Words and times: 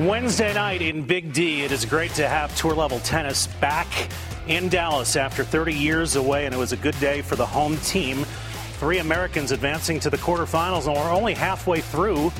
Wednesday 0.00 0.52
night 0.52 0.82
in 0.82 1.02
Big 1.02 1.32
D, 1.32 1.62
it 1.62 1.70
is 1.70 1.84
great 1.84 2.10
to 2.14 2.28
have 2.28 2.54
tour 2.56 2.74
level 2.74 2.98
tennis 3.00 3.46
back 3.46 3.86
in 4.48 4.68
Dallas 4.68 5.14
after 5.14 5.44
30 5.44 5.72
years 5.72 6.16
away, 6.16 6.46
and 6.46 6.54
it 6.54 6.58
was 6.58 6.72
a 6.72 6.76
good 6.76 6.98
day 6.98 7.22
for 7.22 7.36
the 7.36 7.46
home 7.46 7.76
team. 7.76 8.24
Three 8.80 8.98
Americans 8.98 9.52
advancing 9.52 10.00
to 10.00 10.10
the 10.10 10.18
quarterfinals, 10.18 10.88
and 10.88 10.96
we're 10.96 11.12
only 11.12 11.32
halfway 11.32 11.80
through 11.80 12.32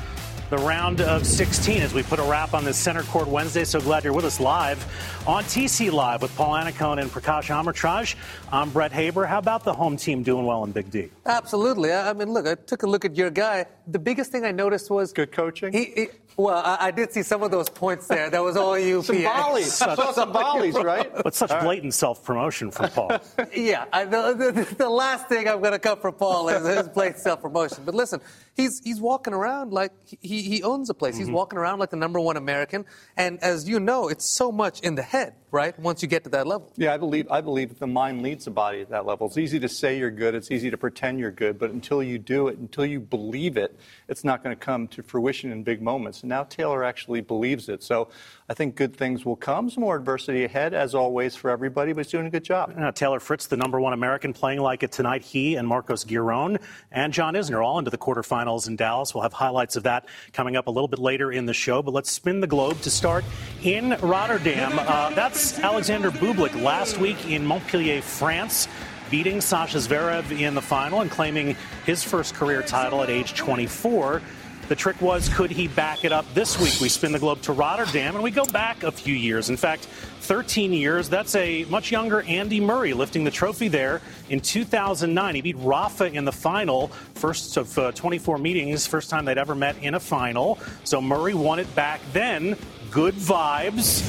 the 0.49 0.57
round 0.57 1.01
of 1.01 1.25
16 1.25 1.81
as 1.81 1.93
we 1.93 2.03
put 2.03 2.19
a 2.19 2.23
wrap 2.23 2.53
on 2.53 2.63
this 2.63 2.77
center 2.77 3.03
court 3.03 3.27
Wednesday. 3.27 3.63
So 3.63 3.81
glad 3.81 4.03
you're 4.03 4.13
with 4.13 4.25
us 4.25 4.39
live 4.39 4.79
on 5.27 5.43
TC 5.45 5.91
Live 5.91 6.21
with 6.21 6.35
Paul 6.35 6.53
Annacone 6.53 7.01
and 7.01 7.09
Prakash 7.09 7.47
Amritraj. 7.47 8.15
I'm 8.51 8.69
Brett 8.69 8.91
Haber. 8.91 9.25
How 9.25 9.39
about 9.39 9.63
the 9.63 9.73
home 9.73 9.97
team 9.97 10.21
doing 10.21 10.45
well 10.45 10.63
in 10.63 10.71
Big 10.71 10.91
D? 10.91 11.09
Absolutely. 11.25 11.91
I 11.91 12.13
mean, 12.13 12.31
look, 12.31 12.45
I 12.45 12.55
took 12.55 12.83
a 12.83 12.87
look 12.87 13.05
at 13.05 13.15
your 13.15 13.31
guy. 13.31 13.65
The 13.87 13.97
biggest 13.97 14.31
thing 14.31 14.45
I 14.45 14.51
noticed 14.51 14.91
was 14.91 15.11
good 15.13 15.31
coaching. 15.31 15.73
He, 15.73 15.85
he, 15.95 16.07
well, 16.37 16.57
I, 16.57 16.87
I, 16.87 16.91
did 16.91 17.13
see 17.13 17.23
some 17.23 17.43
of 17.43 17.49
those 17.49 17.69
points 17.69 18.07
there. 18.07 18.29
That 18.29 18.43
was 18.43 18.57
all 18.57 18.77
you. 18.77 19.01
some 19.01 19.21
volleys. 19.23 19.73
some 19.73 20.33
volleys, 20.33 20.75
right? 20.75 21.09
But 21.23 21.33
such 21.33 21.49
blatant 21.61 21.93
self 21.93 22.23
promotion 22.23 22.71
from 22.71 22.89
Paul. 22.89 23.19
yeah, 23.55 23.85
I, 23.93 24.03
the, 24.05 24.33
the, 24.33 24.75
the, 24.75 24.89
last 24.89 25.29
thing 25.29 25.47
I'm 25.47 25.59
going 25.59 25.71
to 25.71 25.79
cut 25.79 26.01
from 26.01 26.13
Paul 26.15 26.49
is 26.49 26.67
his 26.67 26.89
blatant 26.89 27.19
self 27.19 27.41
promotion. 27.41 27.83
But 27.85 27.95
listen, 27.95 28.19
he's 28.55 28.81
he's 28.83 28.99
walking 28.99 29.33
around 29.33 29.71
like 29.71 29.91
he, 30.21 30.41
he 30.41 30.63
owns 30.63 30.89
a 30.89 30.93
place. 30.93 31.15
Mm-hmm. 31.15 31.25
He's 31.25 31.31
walking 31.31 31.59
around 31.59 31.79
like 31.79 31.91
the 31.91 31.97
number 31.97 32.19
one 32.19 32.37
American. 32.37 32.85
And 33.15 33.39
as 33.43 33.69
you 33.69 33.79
know, 33.79 34.07
it's 34.07 34.25
so 34.25 34.51
much 34.51 34.79
in 34.79 34.95
the 34.95 35.03
head 35.03 35.35
right? 35.55 35.79
Once 35.79 36.01
you 36.01 36.09
get 36.09 36.25
to 36.25 36.29
that 36.31 36.45
level. 36.45 36.71
Yeah, 36.75 36.93
I 36.93 36.97
believe 36.97 37.31
I 37.31 37.39
believe 37.39 37.69
that 37.69 37.79
the 37.79 37.87
mind 37.87 38.21
leads 38.21 38.43
the 38.43 38.51
body 38.51 38.81
at 38.81 38.89
that 38.89 39.05
level. 39.05 39.27
It's 39.27 39.37
easy 39.37 39.57
to 39.59 39.69
say 39.69 39.97
you're 39.97 40.11
good, 40.11 40.35
it's 40.35 40.51
easy 40.51 40.69
to 40.69 40.77
pretend 40.77 41.17
you're 41.17 41.31
good, 41.31 41.57
but 41.57 41.71
until 41.71 42.03
you 42.03 42.19
do 42.19 42.49
it, 42.49 42.57
until 42.57 42.85
you 42.85 42.99
believe 42.99 43.55
it, 43.55 43.79
it's 44.09 44.25
not 44.25 44.43
going 44.43 44.53
to 44.53 44.59
come 44.59 44.87
to 44.89 45.01
fruition 45.01 45.53
in 45.53 45.63
big 45.63 45.81
moments. 45.81 46.21
And 46.21 46.29
now 46.29 46.43
Taylor 46.43 46.83
actually 46.83 47.21
believes 47.21 47.69
it. 47.69 47.83
So 47.83 48.09
I 48.49 48.53
think 48.53 48.75
good 48.75 48.97
things 48.97 49.25
will 49.25 49.37
come. 49.37 49.69
Some 49.69 49.81
more 49.81 49.95
adversity 49.95 50.43
ahead, 50.43 50.73
as 50.73 50.93
always, 50.93 51.35
for 51.35 51.49
everybody, 51.49 51.93
but 51.93 52.03
he's 52.03 52.11
doing 52.11 52.27
a 52.27 52.29
good 52.29 52.43
job. 52.43 52.75
Now, 52.75 52.91
Taylor 52.91 53.21
Fritz, 53.21 53.47
the 53.47 53.57
number 53.57 53.79
one 53.79 53.93
American, 53.93 54.33
playing 54.33 54.59
like 54.59 54.83
it 54.83 54.91
tonight. 54.91 55.23
He 55.23 55.55
and 55.55 55.67
Marcos 55.67 56.03
Giron 56.03 56.61
and 56.91 57.13
John 57.13 57.33
Isner 57.33 57.65
all 57.65 57.79
into 57.79 57.91
the 57.91 57.97
quarterfinals 57.97 58.44
in 58.45 58.75
Dallas. 58.75 59.13
We'll 59.13 59.23
have 59.23 59.33
highlights 59.33 59.75
of 59.75 59.83
that 59.83 60.05
coming 60.33 60.55
up 60.55 60.67
a 60.67 60.71
little 60.71 60.87
bit 60.87 60.99
later 60.99 61.31
in 61.31 61.45
the 61.45 61.53
show. 61.53 61.81
But 61.81 61.93
let's 61.93 62.11
spin 62.11 62.39
the 62.39 62.47
globe 62.47 62.79
to 62.81 62.91
start 62.91 63.25
in 63.63 63.97
Rotterdam. 64.01 64.73
Uh, 64.77 65.09
that's 65.11 65.59
Alexander 65.59 66.11
Bublik 66.11 66.61
last 66.61 66.97
week 66.97 67.29
in 67.29 67.45
Montpellier, 67.45 68.01
France 68.01 68.67
beating 69.09 69.41
Sasha 69.41 69.77
Zverev 69.77 70.31
in 70.39 70.55
the 70.55 70.61
final 70.61 71.01
and 71.01 71.11
claiming 71.11 71.55
his 71.85 72.03
first 72.03 72.33
career 72.33 72.61
title 72.61 73.03
at 73.03 73.09
age 73.09 73.35
24. 73.35 74.21
The 74.67 74.75
trick 74.75 74.99
was, 74.99 75.29
could 75.29 75.51
he 75.51 75.67
back 75.67 76.05
it 76.05 76.11
up 76.11 76.25
this 76.33 76.59
week? 76.59 76.79
We 76.81 76.89
spin 76.89 77.11
the 77.11 77.19
globe 77.19 77.41
to 77.43 77.53
Rotterdam 77.53 78.15
and 78.15 78.23
we 78.23 78.31
go 78.31 78.45
back 78.45 78.81
a 78.81 78.91
few 78.91 79.13
years. 79.13 79.49
In 79.49 79.57
fact, 79.57 79.85
13 80.21 80.73
years. 80.73 81.07
That's 81.07 81.35
a 81.35 81.65
much 81.65 81.91
younger 81.91 82.21
Andy 82.23 82.59
Murray 82.59 82.93
lifting 82.93 83.23
the 83.23 83.31
trophy 83.31 83.67
there 83.67 84.01
in 84.29 84.39
2009. 84.41 85.35
He 85.35 85.41
beat 85.41 85.57
Rafa 85.59 86.05
in 86.05 86.25
the 86.25 86.31
final, 86.31 86.87
first 87.13 87.57
of 87.57 87.77
uh, 87.77 87.91
24 87.91 88.39
meetings, 88.39 88.87
first 88.87 89.11
time 89.11 89.25
they'd 89.25 89.37
ever 89.37 89.53
met 89.53 89.77
in 89.83 89.93
a 89.93 89.99
final. 89.99 90.57
So 90.83 90.99
Murray 90.99 91.35
won 91.35 91.59
it 91.59 91.73
back 91.75 92.01
then. 92.11 92.57
Good 92.89 93.13
vibes 93.13 94.03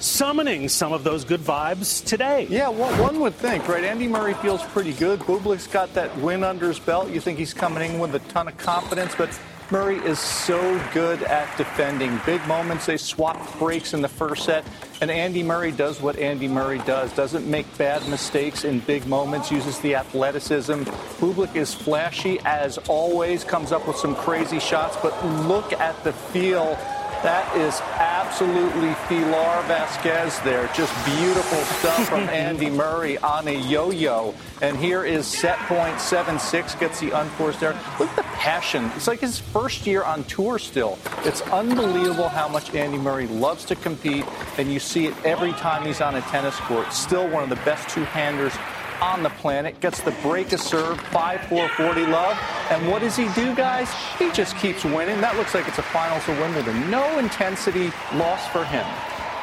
summoning 0.00 0.68
some 0.68 0.92
of 0.92 1.02
those 1.02 1.24
good 1.24 1.40
vibes 1.40 2.04
today. 2.04 2.46
Yeah, 2.50 2.68
well, 2.68 2.92
one 3.02 3.20
would 3.20 3.34
think, 3.34 3.66
right? 3.68 3.84
Andy 3.84 4.06
Murray 4.06 4.34
feels 4.34 4.62
pretty 4.64 4.92
good. 4.92 5.20
Bublik's 5.20 5.66
got 5.66 5.94
that 5.94 6.14
win 6.18 6.44
under 6.44 6.68
his 6.68 6.78
belt. 6.78 7.08
You 7.10 7.20
think 7.20 7.38
he's 7.38 7.54
coming 7.54 7.90
in 7.90 7.98
with 7.98 8.14
a 8.14 8.18
ton 8.18 8.48
of 8.48 8.58
confidence, 8.58 9.14
but 9.16 9.30
Murray 9.74 9.96
is 9.96 10.20
so 10.20 10.80
good 10.92 11.20
at 11.24 11.58
defending. 11.58 12.20
Big 12.24 12.46
moments, 12.46 12.86
they 12.86 12.96
swap 12.96 13.58
breaks 13.58 13.92
in 13.92 14.02
the 14.02 14.08
first 14.08 14.44
set, 14.44 14.64
and 15.00 15.10
Andy 15.10 15.42
Murray 15.42 15.72
does 15.72 16.00
what 16.00 16.16
Andy 16.16 16.46
Murray 16.46 16.78
does. 16.86 17.12
Doesn't 17.14 17.44
make 17.44 17.66
bad 17.76 18.08
mistakes 18.08 18.62
in 18.62 18.78
big 18.78 19.04
moments, 19.08 19.50
uses 19.50 19.80
the 19.80 19.96
athleticism. 19.96 20.82
Bublik 21.18 21.56
is 21.56 21.74
flashy 21.74 22.38
as 22.44 22.78
always, 22.86 23.42
comes 23.42 23.72
up 23.72 23.84
with 23.88 23.96
some 23.96 24.14
crazy 24.14 24.60
shots, 24.60 24.96
but 25.02 25.12
look 25.48 25.72
at 25.72 26.04
the 26.04 26.12
feel 26.12 26.78
that 27.24 27.56
is 27.56 27.80
absolutely 27.96 28.94
Pilar 29.08 29.62
Vasquez 29.62 30.38
there. 30.40 30.70
Just 30.74 30.92
beautiful 31.06 31.58
stuff 31.78 32.06
from 32.06 32.20
Andy 32.28 32.68
Murray 32.68 33.16
on 33.16 33.48
a 33.48 33.58
yo-yo. 33.66 34.34
And 34.60 34.76
here 34.76 35.06
is 35.06 35.26
set 35.26 35.56
point 35.60 35.96
7-6, 35.96 36.78
gets 36.78 37.00
the 37.00 37.18
unforced 37.18 37.62
error. 37.62 37.78
Look 37.98 38.10
at 38.10 38.16
the 38.16 38.22
passion. 38.24 38.90
It's 38.94 39.08
like 39.08 39.20
his 39.20 39.38
first 39.38 39.86
year 39.86 40.02
on 40.02 40.24
tour 40.24 40.58
still. 40.58 40.98
It's 41.24 41.40
unbelievable 41.40 42.28
how 42.28 42.46
much 42.46 42.74
Andy 42.74 42.98
Murray 42.98 43.26
loves 43.28 43.64
to 43.66 43.74
compete, 43.74 44.26
and 44.58 44.70
you 44.70 44.78
see 44.78 45.06
it 45.06 45.14
every 45.24 45.52
time 45.52 45.86
he's 45.86 46.02
on 46.02 46.16
a 46.16 46.20
tennis 46.20 46.56
court. 46.56 46.92
Still 46.92 47.26
one 47.30 47.42
of 47.42 47.48
the 47.48 47.64
best 47.64 47.88
two-handers 47.88 48.52
on 49.00 49.22
the 49.22 49.30
planet, 49.30 49.80
gets 49.80 50.00
the 50.00 50.12
break 50.22 50.52
a 50.52 50.58
serve, 50.58 51.00
5 51.00 51.40
4 51.48 51.68
40 51.70 52.06
love. 52.06 52.38
And 52.70 52.88
what 52.88 53.00
does 53.00 53.16
he 53.16 53.28
do, 53.34 53.54
guys? 53.54 53.90
He 54.18 54.30
just 54.32 54.56
keeps 54.56 54.84
winning. 54.84 55.20
That 55.20 55.36
looks 55.36 55.54
like 55.54 55.68
it's 55.68 55.78
a 55.78 55.82
finals 55.82 56.26
of 56.28 56.38
Wimbledon. 56.38 56.90
No 56.90 57.18
intensity 57.18 57.90
loss 58.14 58.46
for 58.48 58.64
him. 58.64 58.86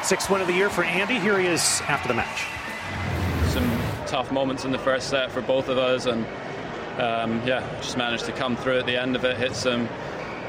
Sixth 0.02 0.28
win 0.30 0.40
of 0.40 0.46
the 0.46 0.54
year 0.54 0.70
for 0.70 0.84
Andy. 0.84 1.18
Here 1.18 1.38
he 1.38 1.46
is 1.46 1.80
after 1.88 2.08
the 2.08 2.14
match. 2.14 2.46
Some 3.52 3.68
tough 4.06 4.32
moments 4.32 4.64
in 4.64 4.72
the 4.72 4.78
first 4.78 5.08
set 5.08 5.30
for 5.30 5.42
both 5.42 5.68
of 5.68 5.78
us, 5.78 6.06
and 6.06 6.26
um, 6.98 7.40
yeah, 7.46 7.66
just 7.80 7.96
managed 7.96 8.24
to 8.26 8.32
come 8.32 8.56
through 8.56 8.78
at 8.78 8.86
the 8.86 8.96
end 8.96 9.16
of 9.16 9.24
it, 9.24 9.36
hit 9.36 9.54
some 9.54 9.88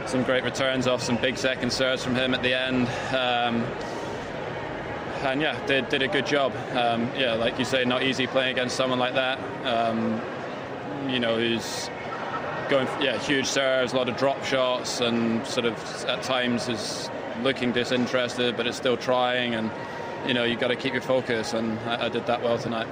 some 0.05 0.23
great 0.23 0.43
returns 0.43 0.85
off 0.85 1.01
some 1.01 1.15
big 1.17 1.37
second 1.37 1.71
serves 1.71 2.03
from 2.03 2.15
him 2.15 2.33
at 2.33 2.43
the 2.43 2.53
end. 2.53 2.87
Um, 3.15 3.63
and 5.31 5.41
yeah, 5.41 5.66
did, 5.66 5.89
did 5.89 6.01
a 6.01 6.07
good 6.07 6.25
job. 6.25 6.53
Um, 6.72 7.09
yeah, 7.17 7.34
like 7.34 7.57
you 7.57 7.66
say, 7.66 7.85
not 7.85 8.03
easy 8.03 8.28
playing 8.28 8.51
against 8.51 8.75
someone 8.75 9.00
like 9.00 9.13
that. 9.13 9.39
Um, 9.66 10.22
you 11.09 11.19
know, 11.19 11.38
who's 11.38 11.89
going, 12.69 12.88
yeah, 13.01 13.17
huge 13.19 13.45
serves, 13.45 13.94
a 13.94 13.95
lot 13.95 14.09
of 14.09 14.17
drop 14.17 14.44
shots, 14.44 15.01
and 15.01 15.45
sort 15.45 15.66
of 15.66 16.06
at 16.06 16.23
times 16.23 16.69
is 16.69 17.09
looking 17.41 17.72
disinterested, 17.72 18.57
but 18.57 18.67
is 18.67 18.75
still 18.75 18.97
trying. 18.97 19.56
And 19.56 19.72
you 20.28 20.33
know, 20.33 20.44
you've 20.44 20.59
got 20.59 20.69
to 20.69 20.75
keep 20.75 20.94
your 20.94 21.01
focus, 21.01 21.53
and 21.53 21.78
I, 21.81 22.06
I 22.06 22.09
did 22.09 22.25
that 22.28 22.41
well 22.41 22.57
tonight. 22.57 22.88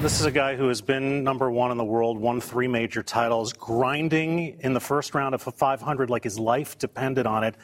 This 0.00 0.20
is 0.20 0.26
a 0.26 0.30
guy 0.30 0.54
who 0.54 0.68
has 0.68 0.80
been 0.80 1.24
number 1.24 1.50
one 1.50 1.72
in 1.72 1.76
the 1.76 1.84
world, 1.84 2.18
won 2.18 2.40
three 2.40 2.68
major 2.68 3.02
titles, 3.02 3.52
grinding 3.52 4.60
in 4.60 4.72
the 4.72 4.80
first 4.80 5.12
round 5.12 5.34
of 5.34 5.42
500 5.42 6.08
like 6.08 6.22
his 6.22 6.38
life 6.38 6.78
depended 6.78 7.26
on 7.26 7.42
it. 7.42 7.56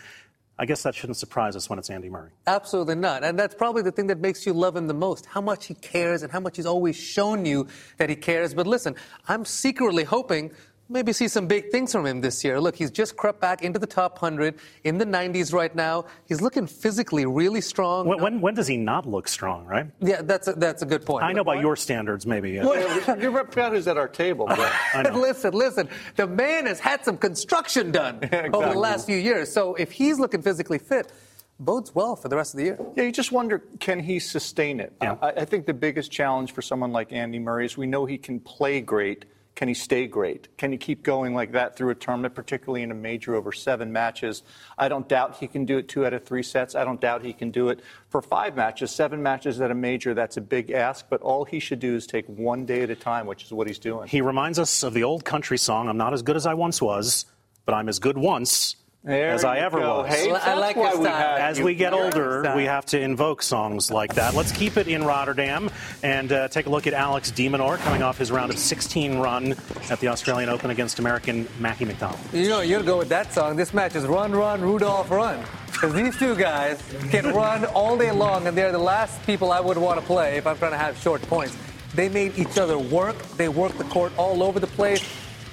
I 0.59 0.67
guess 0.67 0.85
that 0.85 0.95
shouldn't 0.95 1.17
surprise 1.17 1.57
us 1.57 1.69
when 1.69 1.79
it's 1.81 1.91
Andy 1.91 2.09
Murray. 2.09 2.31
Absolutely 2.47 2.95
not. 2.95 3.25
And 3.25 3.37
that's 3.37 3.55
probably 3.55 3.83
the 3.83 3.91
thing 3.91 4.07
that 4.07 4.21
makes 4.21 4.47
you 4.47 4.53
love 4.53 4.77
him 4.77 4.87
the 4.87 4.95
most 4.95 5.27
how 5.27 5.41
much 5.41 5.67
he 5.67 5.75
cares 5.75 6.23
and 6.23 6.31
how 6.31 6.41
much 6.41 6.57
he's 6.57 6.67
always 6.67 6.97
shown 6.97 7.45
you 7.45 7.67
that 7.97 8.09
he 8.09 8.15
cares. 8.15 8.55
But 8.55 8.67
listen, 8.67 8.95
I'm 9.27 9.45
secretly 9.45 10.05
hoping 10.05 10.53
maybe 10.89 11.13
see 11.13 11.29
some 11.29 11.47
big 11.47 11.71
things 11.71 11.93
from 11.93 12.07
him 12.07 12.21
this 12.21 12.45
year. 12.45 12.61
Look, 12.61 12.77
he's 12.77 12.91
just 12.91 13.17
crept 13.17 13.41
back 13.41 13.63
into 13.63 13.79
the 13.79 13.87
top 13.87 14.21
100 14.21 14.59
in 14.85 14.99
the 14.99 15.07
90s 15.07 15.53
right 15.53 15.75
now. 15.75 16.05
He's 16.27 16.41
looking 16.41 16.67
physically 16.67 17.27
really 17.27 17.61
strong. 17.61 18.07
When, 18.07 18.21
when, 18.21 18.41
when 18.41 18.55
does 18.55 18.67
he 18.67 18.77
not 18.77 19.07
look 19.07 19.29
strong, 19.29 19.65
right? 19.67 19.87
Yeah, 20.01 20.23
that's 20.23 20.49
a, 20.49 20.53
that's 20.53 20.83
a 20.83 20.87
good 20.87 21.05
point. 21.05 21.25
I 21.25 21.33
know 21.33 21.45
by 21.45 21.61
your 21.61 21.77
standards, 21.77 22.27
maybe. 22.27 22.53
Yeah. 22.53 22.65
Well, 22.65 23.21
you 23.21 23.31
forgot 23.33 23.73
who's 23.73 23.89
at 23.89 23.97
our 23.97 24.09
table. 24.09 24.49
But 24.95 25.15
listen, 25.15 25.53
listen. 25.53 25.89
The 26.17 26.27
man 26.27 26.67
has 26.67 26.79
had 26.79 27.05
some 27.05 27.17
construction 27.17 27.91
done 27.91 28.19
exactly. 28.23 28.51
over 28.53 28.73
the 28.73 28.79
last 28.79 29.07
few 29.07 29.17
years. 29.17 29.53
So 29.53 29.75
if 29.75 29.93
he's 29.93 30.19
looking 30.19 30.43
physically 30.43 30.79
fit, 30.79 31.13
bodes 31.59 31.95
well 31.95 32.17
for 32.17 32.29
the 32.29 32.37
rest 32.37 32.55
of 32.55 32.59
the 32.59 32.65
year. 32.65 32.79
Yeah, 32.97 33.05
you 33.05 33.13
just 33.13 33.33
wonder, 33.33 33.59
can 33.81 34.01
he 34.01 34.19
sustain 34.19 34.81
it? 34.81 34.93
Yeah. 35.03 35.17
I, 35.21 35.29
I 35.29 35.45
think 35.45 35.67
the 35.67 35.75
biggest 35.75 36.11
challenge 36.11 36.53
for 36.53 36.63
someone 36.63 36.93
like 36.93 37.13
Andy 37.13 37.39
Murray 37.39 37.67
is 37.67 37.77
we 37.77 37.87
know 37.87 38.07
he 38.07 38.19
can 38.19 38.41
play 38.41 38.81
great 38.81 39.25
Can 39.55 39.69
he 39.69 39.75
stay 39.75 40.09
great? 40.09 40.57
Can 40.57 40.73
he 40.73 40.79
keep 40.79 41.05
going 41.05 41.33
like 41.33 41.53
that 41.53 41.77
through 41.77 41.91
a 41.91 41.95
tournament, 41.95 42.35
particularly 42.35 42.83
in 42.83 42.91
a 42.91 42.95
major 42.95 43.37
over 43.37 43.53
seven 43.53 43.93
matches? 43.93 44.43
I 44.77 44.89
don't 44.89 45.09
doubt 45.09 45.37
he 45.37 45.47
can 45.47 45.65
do 45.65 45.79
it 45.79 45.89
two 45.89 46.05
out 46.05 46.13
of 46.13 46.25
three 46.25 46.43
sets. 46.43 46.75
I 46.75 46.85
don't 46.85 47.01
doubt 47.01 47.23
he 47.25 47.33
can 47.33 47.53
do 47.53 47.69
it 47.69 47.81
for 48.09 48.21
five 48.21 48.57
matches, 48.57 48.91
seven 48.91 49.23
matches 49.23 49.61
at 49.61 49.71
a 49.71 49.75
major. 49.75 50.13
That's 50.13 50.37
a 50.37 50.41
big 50.41 50.73
ask, 50.73 51.07
but 51.09 51.21
all 51.21 51.45
he 51.45 51.61
should 51.61 51.79
do 51.79 51.95
is 51.95 52.07
take 52.07 52.27
one 52.27 52.67
day 52.67 52.83
at 52.83 52.91
a 52.91 52.97
time, 52.97 53.27
which 53.27 53.45
is 53.45 53.53
what 53.53 53.69
he's 53.69 53.79
doing. 53.79 54.09
He 54.09 54.21
reminds 54.21 54.59
us 54.59 54.83
of 54.83 54.93
the 54.93 55.05
old 55.05 55.25
country 55.25 55.59
song, 55.59 55.89
I'm 55.89 55.97
not 55.97 56.13
as 56.13 56.23
good 56.23 56.37
as 56.37 56.47
I 56.47 56.55
once 56.55 56.83
was, 56.83 57.27
but 57.65 57.75
I'm 57.75 57.89
as 57.89 58.01
good 58.01 58.19
once 58.19 58.77
there 59.05 59.31
as 59.31 59.45
I 59.45 59.59
ever 59.59 59.81
go. 59.81 60.03
was. 60.03 60.15
Hey, 60.15 60.31
I 60.31 60.55
like 60.55 60.77
why 60.77 60.95
we 60.95 61.05
style. 61.05 61.37
As 61.37 61.59
you 61.59 61.65
we 61.65 61.75
get 61.75 61.93
older, 61.93 62.55
we 62.57 62.65
have 62.65 62.87
to 62.87 63.01
invoke 63.01 63.43
songs 63.43 63.91
like 63.91 64.15
that. 64.15 64.35
Let's 64.35 64.53
keep 64.53 64.77
it 64.77 64.89
in 64.89 65.05
Rotterdam 65.05 65.71
and 66.03 66.33
uh, 66.33 66.49
take 66.49 66.67
a 66.67 66.71
look 66.71 66.87
at 66.87 66.95
Alex 66.95 67.31
de 67.31 67.49
Minaur 67.49 67.77
coming 67.79 68.03
off 68.03 68.19
his 68.19 68.33
round 68.33 68.51
of 68.51 68.59
16 68.59 69.19
run 69.19 69.55
at 69.91 70.01
the 70.01 70.09
Australian 70.09 70.49
Open 70.49 70.71
against 70.71 70.99
American 70.99 71.47
Mackie 71.61 71.85
McDonald. 71.85 72.19
You 72.33 72.49
know, 72.49 72.61
you'll 72.63 72.83
go 72.83 72.99
with 72.99 73.11
that 73.11 73.33
song. 73.33 73.57
This 73.57 73.75
match 73.75 73.95
is 73.95 74.07
Run, 74.07 74.33
Run, 74.33 74.63
Rudolph, 74.63 75.11
Run. 75.11 75.45
Because 75.67 75.93
these 75.93 76.17
two 76.17 76.35
guys 76.37 76.83
can 77.11 77.35
run 77.35 77.65
all 77.67 77.99
day 77.99 78.13
long, 78.13 78.47
and 78.47 78.57
they're 78.57 78.73
the 78.73 78.79
last 78.79 79.21
people 79.27 79.53
I 79.53 79.61
would 79.61 79.77
want 79.77 80.01
to 80.01 80.07
play 80.07 80.37
if 80.37 80.47
I'm 80.47 80.57
trying 80.57 80.71
to 80.71 80.79
have 80.79 80.97
short 80.99 81.21
points. 81.23 81.57
They 81.95 82.09
made 82.09 82.39
each 82.39 82.59
other 82.59 82.79
work. 82.79 83.17
They 83.37 83.49
worked 83.49 83.79
the 83.79 83.85
court 83.85 84.13
all 84.17 84.43
over 84.43 84.59
the 84.59 84.67
place. 84.67 85.05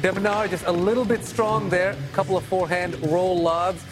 De 0.02 0.12
Minaur 0.12 0.50
just 0.50 0.66
a 0.66 0.72
little 0.72 1.06
bit 1.06 1.24
strong 1.24 1.70
there. 1.70 1.92
A 1.92 2.16
couple 2.16 2.36
of 2.36 2.44
forehand 2.46 3.00
roll 3.12 3.40
lobs. 3.40 3.84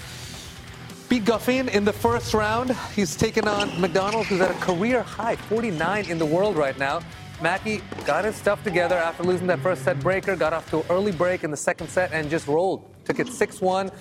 Beat 1.07 1.23
Goffin 1.23 1.69
in 1.69 1.85
the 1.85 1.94
first 1.94 2.33
round. 2.33 2.75
He's 2.95 3.15
taken 3.15 3.47
on 3.47 3.79
McDonald, 3.79 4.25
who's 4.25 4.41
at 4.41 4.50
a 4.50 4.56
career 4.56 5.03
high, 5.03 5.35
49 5.35 6.06
in 6.09 6.17
the 6.17 6.25
world 6.25 6.56
right 6.56 6.77
now. 6.79 7.01
Mackie 7.44 7.83
got 8.07 8.25
his 8.25 8.35
stuff 8.35 8.63
together 8.63 8.95
after 8.95 9.21
losing 9.21 9.45
that 9.47 9.59
first 9.59 9.83
set 9.83 10.00
breaker, 10.00 10.35
got 10.35 10.51
off 10.51 10.67
to 10.71 10.79
an 10.79 10.85
early 10.89 11.11
break 11.11 11.44
in 11.44 11.51
the 11.51 11.57
second 11.57 11.88
set, 11.89 12.11
and 12.11 12.27
just 12.27 12.47
rolled. 12.47 12.83
Took 13.06 13.19
it 13.19 13.27
6 13.27 13.61
1. 13.61 13.91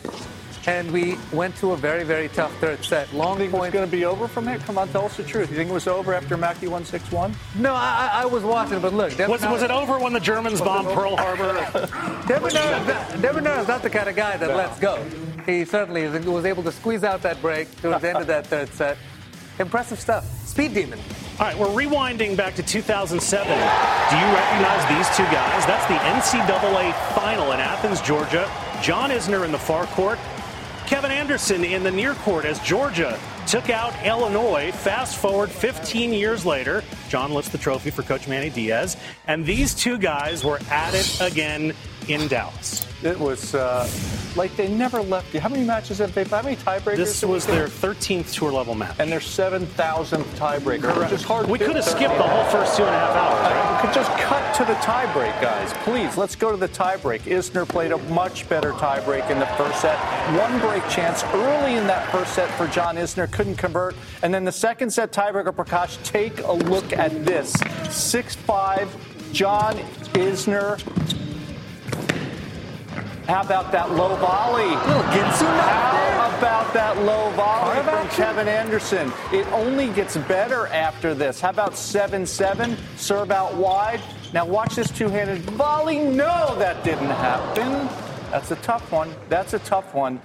And 0.69 0.91
we 0.93 1.17
went 1.32 1.56
to 1.56 1.73
a 1.73 1.76
very, 1.76 2.05
very 2.05 2.29
tough 2.29 2.55
third 2.59 2.85
set. 2.85 3.11
Long 3.15 3.38
think 3.38 3.49
it 3.49 3.53
was 3.55 3.61
point. 3.62 3.73
going 3.73 3.87
to 3.87 3.91
be 3.91 4.05
over 4.05 4.29
from 4.29 4.47
here? 4.47 4.59
Come 4.59 4.76
on, 4.76 4.87
tell 4.88 5.06
us 5.06 5.17
the 5.17 5.23
truth. 5.23 5.50
You 5.50 5.56
think 5.56 5.70
it 5.70 5.73
was 5.73 5.87
over 5.87 6.12
after 6.12 6.37
Mackie 6.37 6.69
won 6.69 6.85
6 6.85 7.11
1? 7.11 7.35
No, 7.59 7.73
I, 7.73 8.11
I 8.12 8.23
I 8.23 8.26
was 8.26 8.43
watching, 8.43 8.79
but 8.81 8.93
look. 8.93 9.17
Was, 9.19 9.43
was 9.47 9.62
it 9.62 9.70
over 9.70 9.99
when 9.99 10.12
the 10.12 10.20
Germans 10.20 10.61
bombed 10.61 10.88
Pearl 10.88 11.17
Harbor? 11.17 11.55
Debonair 12.29 12.81
is 12.81 12.87
not- 12.87 13.23
Debonair 13.23 13.61
is 13.61 13.69
not 13.69 13.82
the 13.82 13.88
kind 13.91 14.09
of 14.11 14.17
guy 14.17 14.37
that 14.37 14.55
lets 14.55 14.79
go. 14.79 15.03
He 15.47 15.65
certainly 15.65 16.06
was 16.06 16.44
able 16.44 16.62
to 16.65 16.73
squeeze 16.73 17.03
out 17.03 17.23
that 17.23 17.41
break 17.41 17.75
towards 17.81 18.03
the 18.03 18.11
end 18.11 18.19
of 18.19 18.26
that 18.26 18.47
third 18.47 18.69
set. 18.75 18.99
Impressive 19.59 19.99
stuff. 19.99 20.25
Speed 20.47 20.75
demon. 20.75 20.99
All 21.41 21.47
right, 21.47 21.56
we're 21.56 21.69
rewinding 21.69 22.37
back 22.37 22.55
to 22.56 22.62
2007. 22.62 23.47
Do 23.47 23.55
you 23.55 24.35
recognize 24.35 24.82
these 24.88 25.17
two 25.17 25.25
guys? 25.32 25.65
That's 25.67 25.87
the 25.87 25.94
NCAA 25.94 26.93
final 27.15 27.53
in 27.53 27.61
Athens, 27.61 28.00
Georgia. 28.03 28.50
John 28.82 29.11
Isner 29.11 29.44
in 29.44 29.53
the 29.53 29.59
far 29.59 29.87
court, 29.87 30.19
Kevin 30.88 31.11
Anderson 31.11 31.64
in 31.64 31.82
the 31.82 31.90
near 31.90 32.14
court 32.14 32.46
as 32.46 32.58
Georgia 32.61 33.20
took 33.46 33.69
out 33.69 33.93
Illinois. 34.06 34.73
Fast 34.73 35.19
forward 35.19 35.50
15 35.50 36.14
years 36.14 36.46
later, 36.46 36.82
John 37.11 37.35
lifts 37.35 37.50
the 37.50 37.58
trophy 37.58 37.90
for 37.90 38.02
Coach 38.02 38.26
Manny 38.26 38.49
Diaz, 38.49 38.96
and 39.26 39.44
these 39.44 39.75
two 39.75 39.99
guys 39.99 40.44
were 40.44 40.58
at 40.70 40.94
it 40.94 41.20
again 41.20 41.75
in 42.08 42.26
Dallas. 42.26 42.88
It 43.02 43.18
was 43.18 43.54
uh, 43.54 43.88
like 44.34 44.56
they 44.56 44.68
never 44.68 45.00
left 45.00 45.32
you. 45.32 45.40
How 45.40 45.48
many 45.48 45.64
matches 45.64 45.98
have 45.98 46.14
they 46.14 46.24
How 46.24 46.42
many 46.42 46.56
tiebreakers? 46.56 46.96
This 46.96 47.24
was 47.24 47.46
their 47.46 47.68
13th 47.68 48.32
tour 48.32 48.50
level 48.50 48.74
match. 48.74 48.96
And 48.98 49.10
their 49.10 49.20
7,000th 49.20 50.24
tiebreaker. 50.34 50.96
Which 51.00 51.12
is 51.12 51.22
hard 51.22 51.48
We 51.48 51.58
could 51.58 51.76
have 51.76 51.84
skipped 51.84 52.16
the 52.16 52.24
whole 52.24 52.44
first 52.50 52.76
two 52.76 52.84
and 52.84 52.94
a 52.94 52.98
half 52.98 53.14
hours. 53.14 53.52
right? 53.52 53.82
We 53.82 53.86
could 53.86 53.94
just 53.94 54.10
cut 54.18 54.54
to 54.56 54.64
the 54.64 54.74
tiebreak, 54.80 55.40
guys. 55.40 55.72
Please, 55.84 56.16
let's 56.16 56.34
go 56.34 56.50
to 56.50 56.56
the 56.56 56.68
tiebreak. 56.68 57.20
Isner 57.20 57.68
played 57.68 57.92
a 57.92 57.98
much 58.10 58.48
better 58.48 58.72
tiebreak 58.72 59.30
in 59.30 59.38
the 59.38 59.46
first 59.46 59.80
set. 59.80 59.96
One 60.36 60.58
break 60.60 60.82
chance 60.88 61.22
early 61.34 61.74
in 61.74 61.86
that 61.86 62.10
first 62.10 62.34
set 62.34 62.50
for 62.56 62.66
John 62.66 62.96
Isner, 62.96 63.30
couldn't 63.30 63.56
convert. 63.56 63.94
And 64.22 64.34
then 64.34 64.44
the 64.44 64.52
second 64.52 64.90
set 64.90 65.12
tiebreaker, 65.12 65.54
Prakash, 65.54 66.02
take 66.02 66.40
a 66.40 66.52
look 66.52 66.92
at 66.92 67.24
this. 67.24 67.54
6 67.90 68.34
5, 68.34 69.32
John 69.32 69.76
Isner. 70.14 71.27
How 73.28 73.42
about 73.42 73.70
that 73.72 73.90
low 73.90 74.16
volley? 74.16 74.64
Little 74.64 75.02
Ginsu. 75.12 75.44
How 75.60 76.34
about 76.38 76.72
that 76.72 76.96
low 77.02 77.28
volley 77.32 77.82
from. 77.82 78.08
Kevin 78.08 78.48
Anderson? 78.48 79.12
It 79.34 79.46
only 79.48 79.90
gets 79.90 80.16
better 80.16 80.66
after 80.69 81.12
this. 81.12 81.38
How 81.38 81.50
about 81.50 81.76
7 81.76 82.25
7? 82.25 82.75
Serve 82.96 83.30
out 83.30 83.54
wide. 83.54 84.00
Now 84.32 84.46
watch 84.46 84.76
this 84.76 84.90
two 84.90 85.10
handed 85.10 85.40
volley. 85.40 85.98
No, 85.98 86.56
that 86.58 86.82
didn't 86.84 87.10
happen. 87.10 87.90
That's 88.30 88.50
a 88.50 88.56
tough 88.56 88.90
one. 88.90 89.14
That's 89.28 89.52
a 89.52 89.58
tough 89.58 89.94
one. 89.94 90.22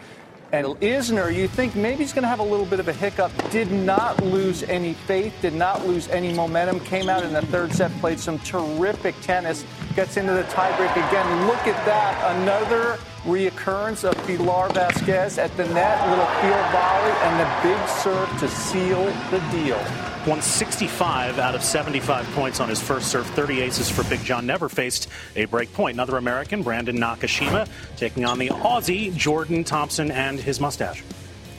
And 0.54 0.68
Isner, 0.68 1.36
you 1.36 1.48
think 1.48 1.76
maybe 1.76 2.04
he's 2.04 2.14
going 2.14 2.22
to 2.22 2.28
have 2.28 2.38
a 2.38 2.44
little 2.44 2.68
bit 2.68 2.80
of 2.80 2.88
a 2.88 2.94
hiccup. 2.94 3.32
Did 3.50 3.72
not 3.72 4.24
lose 4.24 4.62
any 4.62 4.94
faith, 4.94 5.34
did 5.42 5.56
not 5.56 5.88
lose 5.88 6.08
any 6.10 6.32
momentum. 6.32 6.80
Came 6.82 7.10
out 7.10 7.24
in 7.24 7.34
the 7.34 7.42
third 7.48 7.74
set, 7.74 7.92
played 7.94 8.20
some 8.20 8.38
terrific 8.38 9.20
tennis. 9.22 9.66
Gets 9.96 10.16
into 10.18 10.34
the 10.34 10.44
tiebreak 10.44 10.92
again. 10.92 11.48
Look 11.48 11.66
at 11.66 11.84
that. 11.88 12.38
Another 12.40 13.00
reoccurrence 13.24 14.04
of 14.04 14.16
Pilar 14.28 14.70
Vasquez 14.70 15.40
at 15.40 15.58
the 15.58 15.66
net. 15.70 16.08
Little 16.08 16.26
field 16.40 16.72
volley 16.72 17.12
and 17.24 17.40
the 17.40 17.50
big 17.64 17.90
serve 17.90 18.30
to 18.40 18.48
seal 18.48 19.06
the 19.32 19.40
deal. 19.50 20.13
Won 20.26 20.42
65 20.42 21.38
out 21.38 21.54
of 21.54 21.62
75 21.62 22.26
points 22.28 22.62
on 22.62 22.70
his 22.70 22.82
first 22.82 23.10
serve. 23.10 23.28
30 23.28 23.60
aces 23.60 23.90
for 23.90 24.04
Big 24.06 24.24
John. 24.24 24.46
Never 24.46 24.70
faced 24.70 25.10
a 25.36 25.46
break 25.46 25.74
point. 25.74 25.96
Another 25.96 26.16
American, 26.16 26.64
Brandon 26.64 26.98
Nakashima, 26.98 27.68
taking 27.98 28.24
on 28.24 28.40
the 28.40 28.48
Aussie, 28.48 29.14
Jordan 29.14 29.66
Thompson, 29.66 30.12
and 30.12 30.40
his 30.40 30.62
mustache. 30.62 31.04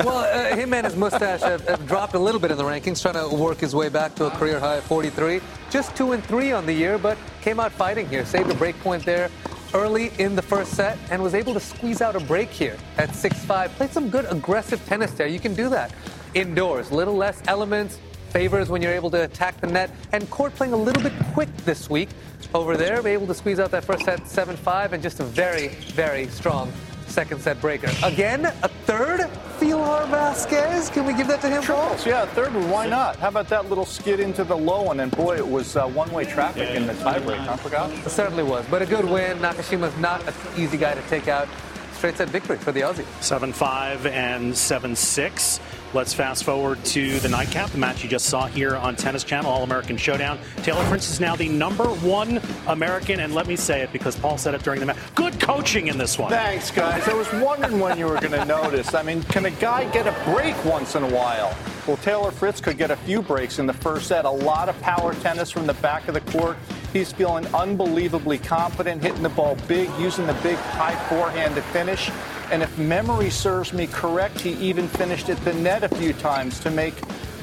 Well, 0.00 0.16
uh, 0.16 0.56
him 0.56 0.72
and 0.72 0.86
his 0.86 0.96
mustache 0.96 1.40
have, 1.40 1.68
have 1.68 1.86
dropped 1.86 2.14
a 2.14 2.18
little 2.18 2.40
bit 2.40 2.50
in 2.50 2.56
the 2.56 2.64
rankings, 2.64 3.02
trying 3.02 3.28
to 3.28 3.36
work 3.36 3.58
his 3.58 3.74
way 3.74 3.90
back 3.90 4.14
to 4.16 4.26
a 4.26 4.30
career 4.30 4.58
high 4.58 4.76
of 4.76 4.84
43. 4.84 5.40
Just 5.70 5.94
two 5.94 6.12
and 6.12 6.24
three 6.24 6.50
on 6.50 6.64
the 6.64 6.72
year, 6.72 6.96
but 6.96 7.18
came 7.42 7.60
out 7.60 7.70
fighting 7.70 8.08
here. 8.08 8.24
Saved 8.24 8.50
a 8.50 8.54
break 8.54 8.78
point 8.80 9.04
there 9.04 9.30
early 9.74 10.10
in 10.18 10.36
the 10.36 10.42
first 10.42 10.72
set 10.72 10.96
and 11.10 11.22
was 11.22 11.34
able 11.34 11.52
to 11.52 11.60
squeeze 11.60 12.00
out 12.00 12.16
a 12.16 12.20
break 12.20 12.48
here 12.48 12.76
at 12.96 13.10
6-5. 13.10 13.68
Played 13.70 13.92
some 13.92 14.08
good 14.08 14.24
aggressive 14.30 14.84
tennis 14.86 15.10
there. 15.12 15.26
You 15.26 15.40
can 15.40 15.54
do 15.54 15.68
that 15.68 15.92
indoors. 16.34 16.90
Little 16.90 17.14
less 17.14 17.40
elements, 17.46 17.98
favors 18.34 18.68
when 18.68 18.82
you're 18.82 18.92
able 18.92 19.12
to 19.12 19.22
attack 19.22 19.60
the 19.60 19.66
net. 19.68 19.90
And 20.12 20.28
court 20.28 20.56
playing 20.56 20.72
a 20.72 20.76
little 20.76 21.02
bit 21.02 21.12
quick 21.32 21.56
this 21.58 21.88
week 21.88 22.08
over 22.52 22.76
there, 22.76 23.00
be 23.00 23.10
able 23.10 23.28
to 23.28 23.34
squeeze 23.34 23.60
out 23.60 23.70
that 23.70 23.84
first 23.84 24.04
set 24.04 24.22
7-5 24.22 24.90
and 24.90 25.02
just 25.02 25.20
a 25.20 25.24
very, 25.24 25.68
very 25.68 26.26
strong 26.26 26.72
second 27.06 27.40
set 27.40 27.60
breaker. 27.60 27.88
Again, 28.02 28.46
a 28.46 28.68
third 28.86 29.30
Pilar 29.60 30.06
Vasquez. 30.06 30.90
Can 30.90 31.06
we 31.06 31.14
give 31.14 31.28
that 31.28 31.40
to 31.42 31.48
him, 31.48 31.62
Paul? 31.62 31.76
Triples, 31.76 32.06
yeah, 32.06 32.26
third 32.26 32.52
one. 32.52 32.68
Why 32.70 32.88
not? 32.88 33.14
How 33.16 33.28
about 33.28 33.48
that 33.50 33.68
little 33.68 33.86
skid 33.86 34.18
into 34.18 34.42
the 34.42 34.56
low 34.56 34.82
one? 34.82 34.98
And 34.98 35.12
boy, 35.12 35.36
it 35.36 35.46
was 35.46 35.76
uh, 35.76 35.86
one-way 35.86 36.24
traffic 36.24 36.70
in 36.70 36.88
the 36.88 36.94
tiebreak. 36.94 37.38
Huh, 37.38 37.56
Prakash? 37.58 38.04
It 38.04 38.10
certainly 38.10 38.42
was, 38.42 38.66
but 38.68 38.82
a 38.82 38.86
good 38.86 39.04
win. 39.04 39.38
Nakashima's 39.38 39.96
not 39.98 40.26
an 40.26 40.34
easy 40.56 40.76
guy 40.76 40.94
to 40.94 41.02
take 41.02 41.28
out. 41.28 41.46
Straight 41.92 42.16
set 42.16 42.30
victory 42.30 42.56
for 42.58 42.72
the 42.72 42.80
Aussie. 42.80 43.06
7 43.22 43.52
5 43.52 44.06
and 44.06 44.56
7 44.56 44.96
6. 44.96 45.60
Let's 45.94 46.12
fast 46.12 46.42
forward 46.42 46.84
to 46.86 47.20
the 47.20 47.28
nightcap, 47.28 47.70
the 47.70 47.78
match 47.78 48.02
you 48.02 48.10
just 48.10 48.26
saw 48.26 48.48
here 48.48 48.74
on 48.74 48.96
Tennis 48.96 49.22
Channel, 49.22 49.48
All 49.48 49.62
American 49.62 49.96
Showdown. 49.96 50.40
Taylor 50.64 50.82
Fritz 50.86 51.08
is 51.08 51.20
now 51.20 51.36
the 51.36 51.48
number 51.48 51.84
one 51.84 52.40
American, 52.66 53.20
and 53.20 53.32
let 53.32 53.46
me 53.46 53.54
say 53.54 53.82
it 53.82 53.92
because 53.92 54.16
Paul 54.16 54.36
said 54.36 54.54
it 54.54 54.64
during 54.64 54.80
the 54.80 54.86
match. 54.86 54.96
Good 55.14 55.38
coaching 55.38 55.86
in 55.86 55.96
this 55.96 56.18
one. 56.18 56.30
Thanks, 56.30 56.72
guys. 56.72 57.06
I 57.06 57.14
was 57.14 57.32
wondering 57.34 57.78
when 57.78 57.96
you 57.96 58.06
were 58.06 58.18
going 58.18 58.32
to 58.32 58.44
notice. 58.44 58.92
I 58.92 59.04
mean, 59.04 59.22
can 59.22 59.46
a 59.46 59.52
guy 59.52 59.88
get 59.92 60.08
a 60.08 60.30
break 60.32 60.64
once 60.64 60.96
in 60.96 61.04
a 61.04 61.14
while? 61.14 61.56
Well, 61.86 61.96
Taylor 61.98 62.32
Fritz 62.32 62.60
could 62.60 62.76
get 62.76 62.90
a 62.90 62.96
few 62.96 63.22
breaks 63.22 63.60
in 63.60 63.66
the 63.66 63.72
first 63.72 64.08
set. 64.08 64.24
A 64.24 64.30
lot 64.30 64.68
of 64.68 64.80
power 64.80 65.14
tennis 65.14 65.52
from 65.52 65.64
the 65.64 65.74
back 65.74 66.08
of 66.08 66.14
the 66.14 66.22
court. 66.32 66.56
He's 66.92 67.12
feeling 67.12 67.46
unbelievably 67.54 68.38
confident, 68.38 69.00
hitting 69.00 69.22
the 69.22 69.28
ball 69.28 69.56
big, 69.68 69.88
using 70.00 70.26
the 70.26 70.34
big 70.42 70.56
high 70.56 70.96
forehand 71.08 71.54
to 71.54 71.62
finish. 71.62 72.10
And 72.50 72.62
if 72.62 72.76
memory 72.78 73.30
serves 73.30 73.72
me 73.72 73.86
correct, 73.86 74.40
he 74.40 74.52
even 74.54 74.88
finished 74.88 75.28
at 75.28 75.42
the 75.44 75.52
net 75.54 75.82
a 75.82 75.88
few 75.88 76.12
times 76.12 76.60
to 76.60 76.70
make 76.70 76.94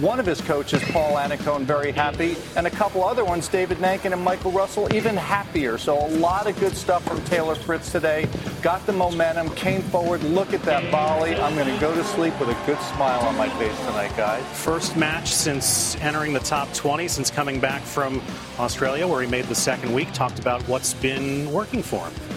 one 0.01 0.19
of 0.19 0.25
his 0.25 0.41
coaches, 0.41 0.81
Paul 0.85 1.15
Annacone, 1.15 1.61
very 1.61 1.91
happy, 1.91 2.35
and 2.55 2.65
a 2.65 2.71
couple 2.71 3.03
other 3.03 3.23
ones, 3.23 3.47
David 3.47 3.77
Nainkin 3.77 4.13
and 4.13 4.21
Michael 4.21 4.51
Russell, 4.51 4.91
even 4.93 5.15
happier. 5.15 5.77
So 5.77 6.03
a 6.03 6.09
lot 6.09 6.47
of 6.47 6.59
good 6.59 6.75
stuff 6.75 7.03
from 7.05 7.23
Taylor 7.25 7.53
Fritz 7.53 7.91
today. 7.91 8.27
Got 8.63 8.83
the 8.87 8.93
momentum, 8.93 9.49
came 9.51 9.83
forward. 9.83 10.23
Look 10.23 10.53
at 10.53 10.63
that 10.63 10.89
volley. 10.91 11.35
I'm 11.35 11.55
going 11.55 11.71
to 11.71 11.79
go 11.79 11.93
to 11.93 12.03
sleep 12.03 12.37
with 12.39 12.49
a 12.49 12.65
good 12.65 12.79
smile 12.79 13.21
on 13.21 13.37
my 13.37 13.49
face 13.59 13.77
tonight, 13.85 14.15
guys. 14.17 14.43
First 14.57 14.97
match 14.97 15.31
since 15.31 15.95
entering 15.97 16.33
the 16.33 16.39
top 16.39 16.73
20, 16.73 17.07
since 17.07 17.29
coming 17.29 17.59
back 17.59 17.83
from 17.83 18.21
Australia, 18.57 19.07
where 19.07 19.21
he 19.21 19.29
made 19.29 19.45
the 19.45 19.55
second 19.55 19.93
week. 19.93 20.11
Talked 20.13 20.39
about 20.39 20.63
what's 20.63 20.95
been 20.95 21.51
working 21.51 21.83
for 21.83 22.03
him. 22.07 22.30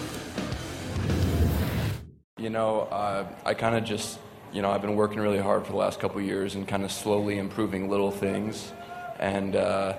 You 2.45 2.51
know, 2.51 2.81
uh, 2.81 3.27
I 3.47 3.55
kind 3.55 3.75
of 3.75 3.85
just, 3.85 4.19
you 4.53 4.61
know, 4.61 4.71
I've 4.71 4.83
been 4.83 4.97
working 4.97 5.19
really 5.19 5.39
hard 5.39 5.65
for 5.65 5.73
the 5.73 5.79
last 5.79 5.99
couple 5.99 6.21
years 6.21 6.57
and 6.57 6.69
kind 6.69 6.85
of 6.85 6.93
slowly 6.93 7.39
improving 7.39 7.89
little 7.89 8.11
things. 8.11 8.71
And, 9.19 9.57
uh, 9.57 9.97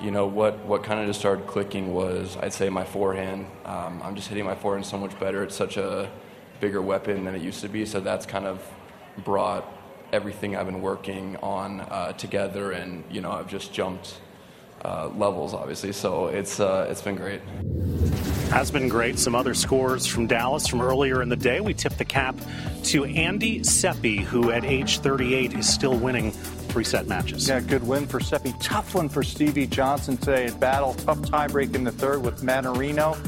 you 0.00 0.10
know 0.10 0.26
what 0.26 0.58
what 0.66 0.82
kind 0.82 0.98
of 0.98 1.06
just 1.06 1.20
started 1.20 1.46
clicking 1.46 1.94
was 1.94 2.36
I'd 2.38 2.52
say 2.52 2.68
my 2.70 2.84
forehand. 2.84 3.46
Um, 3.64 4.02
I'm 4.02 4.16
just 4.16 4.26
hitting 4.26 4.44
my 4.44 4.56
forehand 4.56 4.84
so 4.84 4.98
much 4.98 5.16
better. 5.20 5.44
It's 5.44 5.54
such 5.54 5.76
a 5.76 6.10
bigger 6.58 6.82
weapon 6.82 7.24
than 7.24 7.36
it 7.36 7.40
used 7.40 7.60
to 7.60 7.68
be. 7.68 7.86
So 7.86 8.00
that's 8.00 8.26
kind 8.26 8.46
of 8.46 8.60
brought 9.24 9.64
everything 10.12 10.56
I've 10.56 10.66
been 10.66 10.82
working 10.82 11.36
on 11.36 11.82
uh, 11.82 12.14
together, 12.14 12.72
and 12.72 13.04
you 13.08 13.20
know 13.20 13.30
I've 13.30 13.48
just 13.48 13.72
jumped 13.72 14.18
uh, 14.84 15.06
levels, 15.14 15.54
obviously. 15.54 15.92
So 15.92 16.26
it's 16.26 16.58
uh, 16.58 16.88
it's 16.90 17.00
been 17.00 17.14
great. 17.14 17.42
Has 18.50 18.70
been 18.70 18.88
great. 18.88 19.18
Some 19.18 19.34
other 19.34 19.54
scores 19.54 20.06
from 20.06 20.26
Dallas 20.26 20.66
from 20.66 20.80
earlier 20.80 21.20
in 21.20 21.28
the 21.28 21.36
day. 21.36 21.60
We 21.60 21.74
tip 21.74 21.94
the 21.94 22.04
cap 22.04 22.34
to 22.84 23.04
Andy 23.04 23.62
Seppi, 23.62 24.18
who 24.18 24.50
at 24.50 24.64
age 24.64 25.00
38 25.00 25.54
is 25.54 25.68
still 25.68 25.98
winning 25.98 26.30
three 26.30 26.84
set 26.84 27.06
matches. 27.06 27.48
Yeah, 27.48 27.60
good 27.60 27.86
win 27.86 28.06
for 28.06 28.20
Seppi. 28.20 28.54
Tough 28.60 28.94
one 28.94 29.08
for 29.08 29.22
Stevie 29.22 29.66
Johnson 29.66 30.16
today 30.16 30.46
at 30.46 30.60
battle. 30.60 30.94
Tough 30.94 31.18
tiebreak 31.18 31.74
in 31.74 31.84
the 31.84 31.92
third 31.92 32.22
with 32.22 32.42
Mannarino. 32.42 33.18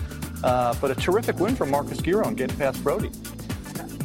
Uh, 0.45 0.75
but 0.81 0.91
a 0.91 0.95
terrific 0.95 1.39
win 1.39 1.57
for 1.57 1.67
Marcos 1.67 1.99
Giron 1.99 2.37
getting 2.37 2.57
past 2.57 2.83
Brody. 2.83 3.11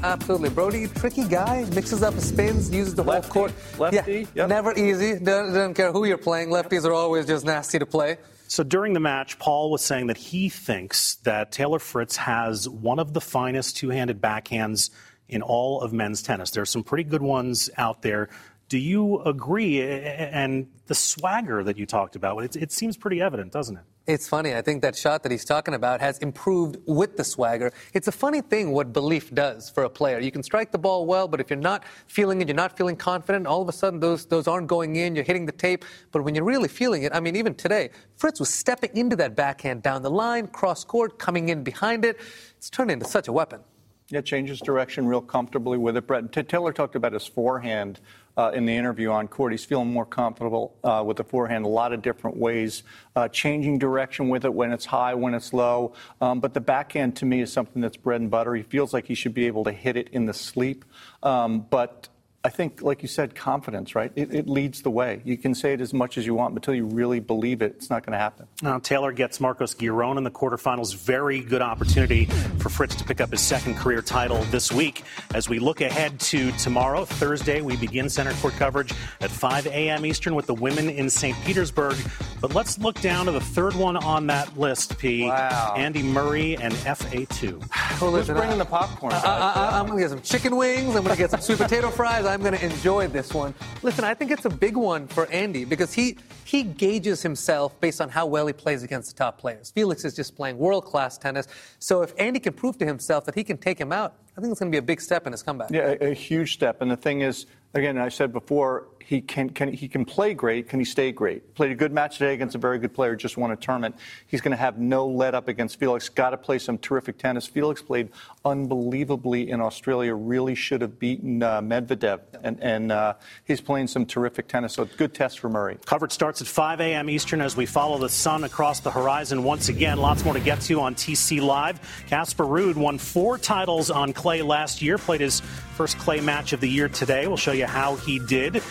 Absolutely. 0.04 0.50
Brody, 0.50 0.88
tricky 0.88 1.26
guy, 1.26 1.66
mixes 1.74 2.04
up 2.04 2.14
his 2.16 2.28
spins, 2.28 2.70
uses 2.70 2.96
the 2.96 3.04
lefty, 3.04 3.28
whole 3.28 3.48
court. 3.48 3.54
Lefty, 3.80 4.12
yeah, 4.12 4.28
yep. 4.36 4.50
never 4.50 4.74
easy. 4.74 5.18
Doesn't, 5.20 5.54
doesn't 5.54 5.74
care 5.76 5.92
who 5.92 6.06
you're 6.06 6.18
playing. 6.18 6.50
Lefties 6.50 6.84
are 6.86 6.94
always 6.94 7.26
just 7.26 7.46
nasty 7.46 7.80
to 7.80 7.86
play. 7.86 8.18
So 8.54 8.62
during 8.62 8.94
the 8.94 9.00
match, 9.00 9.40
Paul 9.40 9.72
was 9.72 9.82
saying 9.82 10.06
that 10.08 10.18
he 10.18 10.48
thinks 10.48 11.16
that 11.24 11.52
Taylor 11.52 11.80
Fritz 11.80 12.18
has 12.18 12.70
one 12.70 13.00
of 13.00 13.12
the 13.12 13.20
finest 13.20 13.78
two-handed 13.78 14.22
backhands 14.22 14.92
in 15.28 15.42
all 15.42 15.82
of 15.82 15.92
men's 15.92 16.22
tennis. 16.22 16.52
There 16.52 16.62
are 16.62 16.68
some 16.68 16.84
pretty 16.84 17.04
good 17.04 17.24
ones 17.24 17.72
out 17.78 18.04
there. 18.04 18.30
Do 18.70 18.78
you 18.78 19.24
agree? 19.24 19.82
And 19.82 20.68
the 20.86 20.94
swagger 20.94 21.64
that 21.64 21.80
you 21.80 21.88
talked 21.88 22.16
about, 22.16 22.44
it, 22.44 22.56
it 22.56 22.72
seems 22.72 22.96
pretty 22.96 23.24
evident, 23.24 23.52
doesn't 23.52 23.78
it? 23.78 23.84
It's 24.06 24.28
funny. 24.28 24.54
I 24.54 24.62
think 24.62 24.82
that 24.82 24.98
shot 24.98 25.24
that 25.24 25.32
he's 25.32 25.46
talking 25.46 25.76
about 25.76 26.02
has 26.02 26.18
improved 26.18 26.76
with 26.86 27.16
the 27.16 27.24
swagger. 27.24 27.72
It's 27.94 28.10
a 28.10 28.12
funny 28.12 28.42
thing 28.42 28.72
what 28.72 28.92
belief 28.92 29.34
does 29.34 29.70
for 29.70 29.86
a 29.86 29.90
player. 29.90 30.20
You 30.20 30.30
can 30.30 30.44
strike 30.44 30.74
the 30.74 30.78
ball 30.78 31.06
well, 31.06 31.26
but 31.26 31.40
if 31.40 31.50
you're 31.50 31.56
not 31.58 31.86
feeling 32.08 32.42
it, 32.42 32.50
you're 32.50 32.56
not 32.56 32.76
feeling 32.76 32.98
confident, 32.98 33.48
all 33.48 33.62
of 33.62 33.70
a 33.70 33.72
sudden 33.72 34.02
those, 34.02 34.26
those 34.26 34.46
aren't 34.46 34.68
going 34.68 34.98
in, 34.98 35.16
you're 35.16 35.24
hitting 35.24 35.46
the 35.46 35.54
tape. 35.54 35.86
But 36.12 36.26
when 36.26 36.36
you're 36.36 36.44
really 36.44 36.68
feeling 36.68 37.04
it, 37.04 37.16
I 37.16 37.22
mean, 37.22 37.38
even 37.38 37.56
today, 37.56 37.92
Fritz 38.18 38.42
was 38.42 38.50
stepping 38.50 38.90
into 38.98 39.16
that 39.16 39.38
backhand 39.38 39.84
down 39.84 40.02
the 40.02 40.12
line, 40.12 40.48
cross 40.48 40.84
court, 40.84 41.18
coming 41.18 41.48
in 41.48 41.64
behind 41.64 42.04
it. 42.04 42.20
It's 42.58 42.70
turned 42.70 42.92
into 42.92 43.06
such 43.06 43.30
a 43.30 43.32
weapon. 43.32 43.62
Yeah, 44.10 44.20
changes 44.20 44.60
direction 44.60 45.08
real 45.08 45.22
comfortably 45.22 45.78
with 45.78 45.96
it. 45.96 46.08
Brett 46.08 46.30
Taylor 46.50 46.74
talked 46.74 46.96
about 46.96 47.14
his 47.14 47.26
forehand 47.26 48.02
uh, 48.38 48.52
in 48.54 48.66
the 48.66 48.76
interview 48.76 49.10
on 49.10 49.28
court. 49.28 49.52
He's 49.52 49.66
feeling 49.66 49.92
more 49.92 50.06
comfortable 50.06 50.76
uh, 50.84 51.04
with 51.06 51.18
the 51.18 51.24
forehand 51.24 51.66
a 51.66 51.70
lot 51.70 51.94
of 51.94 52.02
different 52.02 52.38
ways, 52.38 52.84
uh, 53.16 53.28
changing 53.28 53.80
direction 53.80 54.30
with 54.30 54.46
it 54.46 54.54
when 54.54 54.72
it's 54.72 54.86
high, 54.86 55.14
when 55.14 55.34
it's 55.34 55.54
low. 55.54 55.94
Um, 56.22 56.40
but 56.40 56.54
the 56.54 56.62
backhand 56.62 57.16
to 57.18 57.26
me 57.26 57.42
is 57.42 57.52
something 57.52 57.82
that's 57.82 57.98
bread 57.98 58.22
and 58.22 58.32
butter. 58.32 58.56
He 58.56 58.64
feels 58.64 58.94
like 58.94 59.06
he 59.06 59.16
should 59.16 59.34
be 59.34 59.48
able 59.48 59.64
to 59.66 59.72
hit 59.72 59.98
it 59.98 60.10
in 60.10 60.26
the 60.26 60.34
sleep. 60.34 60.86
Um, 61.22 61.66
but 61.70 62.10
I 62.46 62.50
think, 62.50 62.82
like 62.82 63.02
you 63.02 63.08
said, 63.08 63.36
confidence, 63.36 63.96
right? 63.96 64.12
It, 64.18 64.36
it, 64.36 64.50
leads 64.50 64.82
the 64.82 64.90
way. 64.90 65.22
You 65.24 65.38
can 65.38 65.56
say 65.56 65.72
it 65.72 65.80
as 65.80 65.94
much 65.94 66.18
as 66.18 66.26
you 66.26 66.36
want, 66.36 66.54
but 66.54 66.62
until 66.62 66.76
you 66.76 66.86
really 66.86 67.22
believe 67.22 67.62
it, 67.62 67.76
it's 67.78 67.90
not 67.90 68.06
going 68.06 68.12
to 68.12 68.20
happen. 68.20 68.48
Now, 68.62 68.80
Taylor 68.80 69.14
gets 69.14 69.40
Marcos 69.40 69.74
Giron 69.76 70.18
in 70.18 70.26
the 70.26 70.32
quarterfinals. 70.32 70.94
Very 70.94 71.40
good 71.40 71.62
opportunity 71.62 72.26
for 72.60 72.68
Fritz 72.68 72.96
to 72.96 73.06
pick 73.06 73.22
up 73.22 73.32
his 73.32 73.40
second 73.40 73.78
career 73.78 74.02
title 74.02 74.44
this 74.52 74.74
week. 74.74 75.04
As 75.34 75.48
we 75.48 75.60
look 75.60 75.80
ahead 75.80 76.20
to 76.20 76.52
tomorrow, 76.54 77.06
Thursday, 77.06 77.62
we 77.62 77.78
begin 77.78 78.10
center 78.10 78.34
court 78.34 78.56
coverage 78.56 78.94
at 79.22 79.32
5 79.32 79.68
a.m. 79.68 80.06
Eastern 80.06 80.36
with 80.36 80.46
the 80.46 80.54
women 80.54 80.90
in 80.90 81.10
St. 81.10 81.38
Petersburg. 81.46 81.96
But 82.42 82.54
let's 82.54 82.78
look 82.78 83.00
down 83.00 83.28
to 83.28 83.32
the 83.32 83.40
third 83.40 83.74
one 83.74 83.96
on 83.96 84.28
that 84.28 84.60
list, 84.60 84.98
P. 84.98 85.24
Wow. 85.24 85.76
Andy 85.78 86.04
Murray 86.04 86.58
and 86.58 86.74
FA2. 86.74 88.02
Well, 88.02 88.12
Who's 88.12 88.28
bringing 88.28 88.58
the 88.58 88.66
popcorn? 88.66 89.14
I, 89.14 89.80
am 89.80 89.86
going 89.86 90.00
to 90.00 90.04
get 90.04 90.10
some 90.10 90.22
chicken 90.22 90.58
wings. 90.58 90.94
I'm 90.94 91.06
going 91.06 91.16
to 91.16 91.18
get 91.18 91.32
some 91.32 91.40
sweet 91.40 91.60
potato 91.60 91.90
fries. 91.90 92.33
I'm 92.34 92.42
going 92.42 92.58
to 92.58 92.66
enjoy 92.66 93.08
this 93.10 93.32
one. 93.32 93.54
Listen, 93.84 94.06
I 94.06 94.16
think 94.16 94.32
it's 94.32 94.46
a 94.46 94.50
big 94.50 94.76
one 94.76 95.06
for 95.06 95.28
Andy 95.28 95.66
because 95.66 95.94
he 95.94 96.18
he 96.46 96.64
gauges 96.64 97.22
himself 97.22 97.80
based 97.80 98.02
on 98.02 98.10
how 98.10 98.26
well 98.26 98.48
he 98.48 98.54
plays 98.54 98.82
against 98.82 99.12
the 99.12 99.16
top 99.16 99.38
players. 99.38 99.70
Felix 99.70 100.04
is 100.04 100.16
just 100.16 100.36
playing 100.36 100.58
world 100.58 100.84
class 100.84 101.16
tennis. 101.16 101.48
So 101.78 102.02
if 102.02 102.12
Andy 102.18 102.40
can 102.40 102.54
prove 102.54 102.80
to 102.80 102.88
himself 102.88 103.26
that 103.26 103.36
he 103.36 103.44
can 103.44 103.58
take 103.58 103.80
him 103.80 103.92
out, 103.94 104.16
I 104.36 104.42
think 104.42 104.50
it's 104.50 104.60
going 104.60 104.72
to 104.72 104.76
be 104.76 104.80
a 104.80 104.82
big 104.82 105.00
step 105.00 105.28
in 105.28 105.32
his 105.32 105.44
comeback. 105.44 105.70
Yeah, 105.70 105.94
a, 106.02 106.10
a 106.10 106.14
huge 106.16 106.54
step. 106.54 106.82
And 106.82 106.90
the 106.90 106.98
thing 106.98 107.22
is, 107.22 107.46
again, 107.76 108.00
I 108.00 108.10
said 108.10 108.34
before, 108.34 108.88
he 109.06 109.22
can, 109.22 109.50
can, 109.50 109.72
he 109.72 109.88
can 109.88 110.06
play 110.06 110.34
great. 110.34 110.70
Can 110.70 110.80
he 110.80 110.86
stay 110.86 111.12
great? 111.12 111.54
Played 111.56 111.72
a 111.72 111.76
good 111.76 111.92
match 111.92 112.18
today 112.18 112.34
against 112.34 112.56
a 112.56 112.58
very 112.58 112.80
good 112.80 112.94
player, 112.94 113.16
just 113.16 113.38
won 113.38 113.52
a 113.52 113.56
tournament. 113.56 113.96
He's 114.28 114.42
going 114.42 114.52
to 114.52 114.58
have 114.58 114.80
no 114.80 115.06
let 115.08 115.36
up 115.36 115.48
against 115.48 115.80
Felix. 115.80 116.10
Got 116.10 116.32
to 116.32 116.38
play 116.38 116.58
some 116.60 116.78
terrific 116.78 117.18
tennis. 117.18 117.46
Felix 117.46 117.82
played 117.82 118.10
unbelievably 118.46 119.50
in 119.50 119.62
Australia. 119.62 120.16
Really 120.16 120.56
should 120.56 120.82
have 120.82 121.00
beaten 121.00 121.44
uh, 121.44 121.62
Medvedev, 121.62 122.22
and, 122.44 122.62
and 122.62 122.92
uh, 122.92 123.16
he's 123.46 123.62
playing 123.62 123.88
some 123.88 124.06
terrific 124.06 124.48
tennis. 124.48 124.74
So 124.74 124.86
good 124.86 125.14
test 125.14 125.40
for 125.40 125.50
Murray. 125.50 125.78
Coverage 125.86 126.12
starts 126.12 126.42
at 126.42 126.48
5 126.48 126.82
a.m. 126.82 127.10
Eastern 127.10 127.42
as 127.42 127.58
we 127.58 127.66
follow 127.66 127.98
the 127.98 128.10
sun 128.10 128.44
across 128.44 128.80
the 128.80 128.92
horizon 128.92 129.44
once 129.44 129.70
again. 129.70 129.98
Lots 129.98 130.24
more 130.24 130.34
to 130.34 130.40
get 130.40 130.62
to 130.62 130.82
on 130.82 130.96
TC 130.96 131.42
Live. 131.42 131.80
Casper 132.08 132.46
Ruud 132.46 132.76
won 132.76 132.98
four 132.98 133.38
titles 133.38 133.90
on 133.90 134.14
clay 134.14 134.42
last 134.42 134.82
year. 134.82 134.98
Played 134.98 135.22
his 135.22 135.42
first 135.76 135.98
clay 135.98 136.22
match 136.22 136.54
of 136.54 136.62
the 136.62 136.70
year 136.70 136.88
today. 136.88 137.28
We'll 137.28 137.38
show 137.38 137.52
you 137.52 137.66
how 137.66 137.96
he 137.96 138.20
did. 138.20 138.62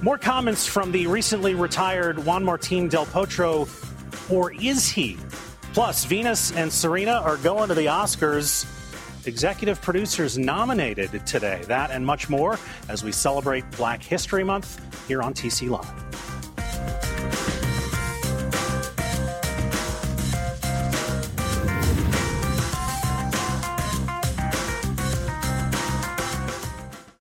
More 0.00 0.16
comments 0.16 0.64
from 0.64 0.92
the 0.92 1.08
recently 1.08 1.54
retired 1.54 2.24
Juan 2.24 2.44
Martin 2.44 2.86
Del 2.86 3.04
Potro, 3.06 3.68
or 4.30 4.52
is 4.52 4.88
he? 4.88 5.16
Plus, 5.72 6.04
Venus 6.04 6.52
and 6.52 6.72
Serena 6.72 7.14
are 7.14 7.36
going 7.38 7.68
to 7.68 7.74
the 7.74 7.86
Oscars. 7.86 8.64
Executive 9.26 9.82
producers 9.82 10.38
nominated 10.38 11.26
today. 11.26 11.62
That 11.66 11.90
and 11.90 12.06
much 12.06 12.30
more 12.30 12.60
as 12.88 13.02
we 13.02 13.10
celebrate 13.10 13.68
Black 13.72 14.00
History 14.00 14.44
Month 14.44 14.80
here 15.08 15.20
on 15.20 15.34
TC 15.34 15.68
Live. 15.68 16.07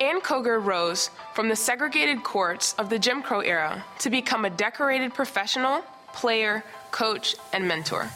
Ann 0.00 0.22
Koger 0.22 0.64
rose 0.64 1.10
from 1.34 1.50
the 1.50 1.56
segregated 1.56 2.22
courts 2.22 2.74
of 2.78 2.88
the 2.88 2.98
Jim 2.98 3.22
Crow 3.22 3.40
era 3.40 3.84
to 3.98 4.08
become 4.08 4.46
a 4.46 4.50
decorated 4.50 5.12
professional, 5.12 5.84
player, 6.14 6.64
coach, 6.90 7.36
and 7.52 7.68
mentor. 7.68 8.08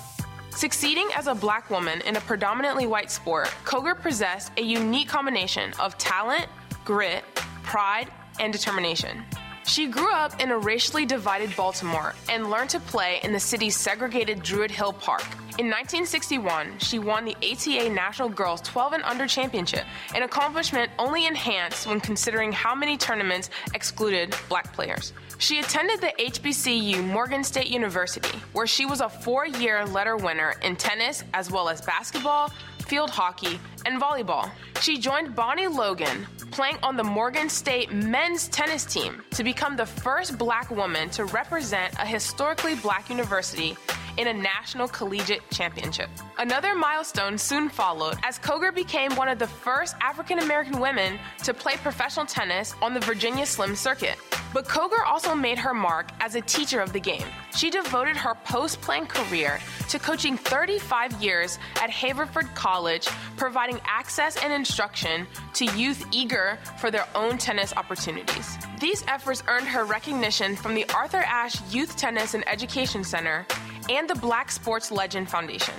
Succeeding 0.48 1.10
as 1.14 1.26
a 1.26 1.34
black 1.34 1.68
woman 1.68 2.00
in 2.06 2.16
a 2.16 2.22
predominantly 2.22 2.86
white 2.86 3.10
sport, 3.10 3.52
Koger 3.64 4.00
possessed 4.00 4.50
a 4.56 4.62
unique 4.62 5.08
combination 5.08 5.74
of 5.78 5.98
talent, 5.98 6.46
grit, 6.86 7.22
pride, 7.64 8.08
and 8.40 8.50
determination. 8.50 9.22
She 9.66 9.86
grew 9.86 10.12
up 10.12 10.40
in 10.42 10.50
a 10.50 10.58
racially 10.58 11.06
divided 11.06 11.56
Baltimore 11.56 12.14
and 12.28 12.50
learned 12.50 12.68
to 12.70 12.80
play 12.80 13.20
in 13.22 13.32
the 13.32 13.40
city's 13.40 13.76
segregated 13.76 14.42
Druid 14.42 14.70
Hill 14.70 14.92
Park. 14.92 15.24
In 15.56 15.70
1961, 15.70 16.78
she 16.80 16.98
won 16.98 17.24
the 17.24 17.36
ATA 17.36 17.88
National 17.88 18.28
Girls 18.28 18.60
12 18.60 18.92
and 18.92 19.02
Under 19.04 19.26
Championship, 19.26 19.84
an 20.14 20.22
accomplishment 20.22 20.90
only 20.98 21.26
enhanced 21.26 21.86
when 21.86 22.00
considering 22.00 22.52
how 22.52 22.74
many 22.74 22.98
tournaments 22.98 23.48
excluded 23.72 24.36
black 24.50 24.72
players. 24.74 25.12
She 25.38 25.60
attended 25.60 26.00
the 26.00 26.12
HBCU 26.18 27.02
Morgan 27.06 27.42
State 27.42 27.68
University, 27.68 28.38
where 28.52 28.66
she 28.66 28.84
was 28.84 29.00
a 29.00 29.08
four 29.08 29.46
year 29.46 29.86
letter 29.86 30.16
winner 30.16 30.54
in 30.62 30.76
tennis 30.76 31.24
as 31.32 31.50
well 31.50 31.68
as 31.68 31.80
basketball, 31.80 32.50
field 32.86 33.10
hockey, 33.10 33.58
and 33.86 34.00
volleyball. 34.00 34.50
She 34.80 34.98
joined 34.98 35.34
Bonnie 35.34 35.68
Logan, 35.68 36.26
playing 36.50 36.78
on 36.82 36.96
the 36.96 37.04
Morgan 37.04 37.48
State 37.48 37.92
men's 37.92 38.48
tennis 38.48 38.84
team, 38.84 39.22
to 39.32 39.44
become 39.44 39.76
the 39.76 39.86
first 39.86 40.38
black 40.38 40.70
woman 40.70 41.10
to 41.10 41.24
represent 41.26 41.94
a 41.94 42.06
historically 42.06 42.74
black 42.76 43.10
university 43.10 43.76
in 44.16 44.28
a 44.28 44.32
national 44.32 44.88
collegiate 44.88 45.42
championship. 45.50 46.08
Another 46.38 46.74
milestone 46.74 47.38
soon 47.38 47.68
followed 47.68 48.16
as 48.22 48.38
Koger 48.38 48.74
became 48.74 49.14
one 49.16 49.28
of 49.28 49.38
the 49.38 49.46
first 49.46 49.96
African 50.00 50.38
American 50.40 50.80
women 50.80 51.18
to 51.44 51.54
play 51.54 51.76
professional 51.76 52.26
tennis 52.26 52.74
on 52.82 52.94
the 52.94 53.00
Virginia 53.00 53.46
Slim 53.46 53.74
circuit. 53.74 54.16
But 54.54 54.66
Koger 54.66 55.04
also 55.04 55.34
made 55.34 55.58
her 55.58 55.74
mark 55.74 56.10
as 56.20 56.36
a 56.36 56.40
teacher 56.40 56.80
of 56.80 56.92
the 56.92 57.00
game. 57.00 57.26
She 57.56 57.70
devoted 57.70 58.16
her 58.16 58.36
post 58.44 58.80
playing 58.80 59.06
career 59.06 59.58
to 59.88 59.98
coaching 59.98 60.36
35 60.36 61.20
years 61.20 61.58
at 61.82 61.90
Haverford 61.90 62.46
College, 62.54 63.08
providing 63.36 63.80
access 63.84 64.36
and 64.36 64.52
instruction 64.52 65.26
to 65.54 65.64
youth 65.76 66.06
eager 66.12 66.56
for 66.78 66.92
their 66.92 67.06
own 67.16 67.36
tennis 67.36 67.74
opportunities. 67.76 68.56
These 68.78 69.04
efforts 69.08 69.42
earned 69.48 69.66
her 69.66 69.84
recognition 69.84 70.54
from 70.54 70.74
the 70.74 70.86
Arthur 70.94 71.24
Ashe 71.26 71.60
Youth 71.70 71.96
Tennis 71.96 72.34
and 72.34 72.46
Education 72.48 73.02
Center 73.02 73.44
and 73.90 74.08
the 74.08 74.14
Black 74.14 74.50
Sports 74.50 74.90
Legend 74.90 75.28
Foundation. 75.28 75.74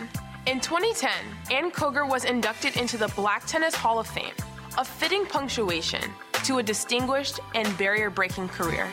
In 0.46 0.60
2010, 0.60 1.12
Ann 1.52 1.72
Koger 1.72 2.08
was 2.08 2.26
inducted 2.26 2.78
into 2.78 2.98
the 2.98 3.08
Black 3.10 3.46
Tennis 3.48 3.74
Hall 3.74 4.00
of 4.00 4.08
Fame, 4.08 4.34
a 4.78 4.86
fitting 4.86 5.26
punctuation 5.26 6.02
to 6.44 6.60
a 6.60 6.64
distinguished 6.64 7.40
and 7.56 7.78
barrier 7.78 8.10
breaking 8.10 8.50
career. 8.50 8.92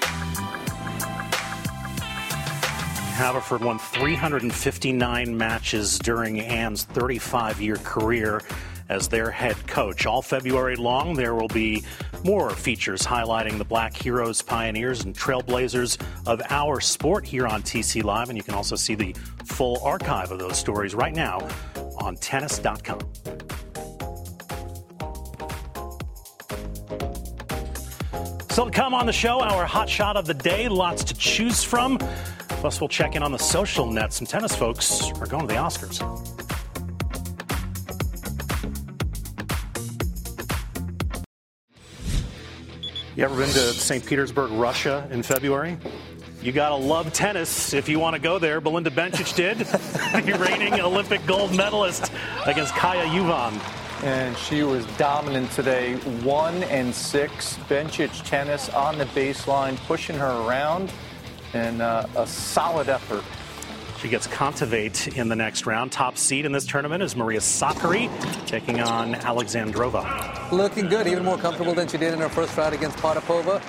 Haverford 3.13 3.63
won 3.63 3.79
359 3.79 5.37
matches 5.37 5.99
during 5.99 6.41
Ann's 6.41 6.85
35 6.85 7.61
year 7.61 7.77
career 7.77 8.41
as 8.93 9.09
their 9.09 9.31
head 9.31 9.57
coach. 9.67 10.05
All 10.05 10.21
February 10.21 10.77
long, 10.77 11.15
there 11.15 11.35
will 11.35 11.49
be 11.49 11.83
more 12.25 12.51
features 12.51 13.03
highlighting 13.03 13.57
the 13.57 13.65
black 13.65 13.97
heroes, 13.97 14.43
pioneers, 14.43 15.05
and 15.05 15.17
trailblazers 15.17 16.01
of 16.27 16.43
our 16.51 16.79
sport 16.81 17.25
here 17.25 17.47
on 17.47 17.63
TC 17.63 18.05
Live. 18.05 18.29
And 18.29 18.37
you 18.37 18.45
can 18.45 18.55
also 18.55 18.77
see 18.77 18.95
the 18.95 19.15
full 19.47 19.83
archive 19.83 20.31
of 20.31 20.39
those 20.39 20.59
stories 20.59 20.95
right 20.95 21.15
now 21.15 21.49
on 21.99 22.17
tennis.com. 22.17 23.01
Still 28.51 28.67
to 28.67 28.71
come 28.71 28.93
on 28.93 29.07
the 29.07 29.13
show, 29.13 29.41
our 29.41 29.65
hot 29.65 29.89
shot 29.89 30.19
of 30.19 30.27
the 30.27 30.35
day, 30.35 30.69
lots 30.69 31.03
to 31.05 31.15
choose 31.15 31.65
from. 31.65 31.97
Plus, 32.61 32.81
we'll 32.81 32.89
check 32.89 33.17
in 33.17 33.23
on 33.23 33.33
the 33.33 33.39
social 33.39 33.91
net. 33.91 34.13
Some 34.13 34.27
tennis 34.27 34.55
folks 34.55 35.11
are 35.13 35.27
going 35.27 35.49
to 35.49 35.55
the 35.55 35.59
Oscars. 35.59 36.32
You 43.15 43.25
ever 43.25 43.37
been 43.37 43.51
to 43.51 43.75
St. 43.75 44.07
Petersburg, 44.07 44.53
Russia 44.53 45.07
in 45.11 45.23
February? 45.23 45.77
You 46.41 46.51
gotta 46.51 46.77
love 46.77 47.13
tennis 47.13 47.75
if 47.75 47.87
you 47.87 47.99
want 47.99 48.17
to 48.17 48.23
go 48.23 48.39
there. 48.39 48.59
Belinda 48.59 48.89
Bencic 48.89 49.37
did, 49.37 49.59
the 50.27 50.39
reigning 50.39 50.81
Olympic 50.81 51.25
gold 51.27 51.55
medalist 51.55 52.11
against 52.47 52.73
Kaja 52.73 53.05
Juvan. 53.11 53.61
And 54.03 54.35
she 54.39 54.63
was 54.63 54.87
dominant 54.97 55.53
today, 55.53 55.97
one 56.23 56.63
and 56.65 56.95
six. 56.95 57.59
Bencic 57.69 58.27
tennis 58.27 58.71
on 58.71 58.97
the 58.97 59.05
baseline, 59.05 59.77
pushing 59.87 60.17
her 60.17 60.49
around, 60.49 60.91
and 61.53 61.83
uh, 61.83 62.07
a 62.17 62.27
solid 62.27 62.89
effort 62.89 63.25
she 64.03 64.09
gets 64.09 64.27
Kontaveit 64.27 65.17
in 65.17 65.29
the 65.29 65.37
next 65.37 65.65
round. 65.65 65.93
Top 65.93 66.19
seed 66.19 66.45
in 66.45 66.51
this 66.51 66.67
tournament 66.67 67.05
is 67.05 67.15
Maria 67.15 67.39
Sakkari 67.39 68.11
taking 68.49 68.81
on 68.81 69.15
Alexandrova. 69.15 70.51
Looking 70.51 70.89
good, 70.89 71.07
even 71.07 71.25
more 71.25 71.39
comfortable 71.39 71.73
than 71.73 71.87
she 71.87 71.99
did 71.99 72.13
in 72.13 72.19
her 72.19 72.29
first 72.29 72.57
round 72.57 72.75
against 72.75 72.99
Potapova. 72.99 73.63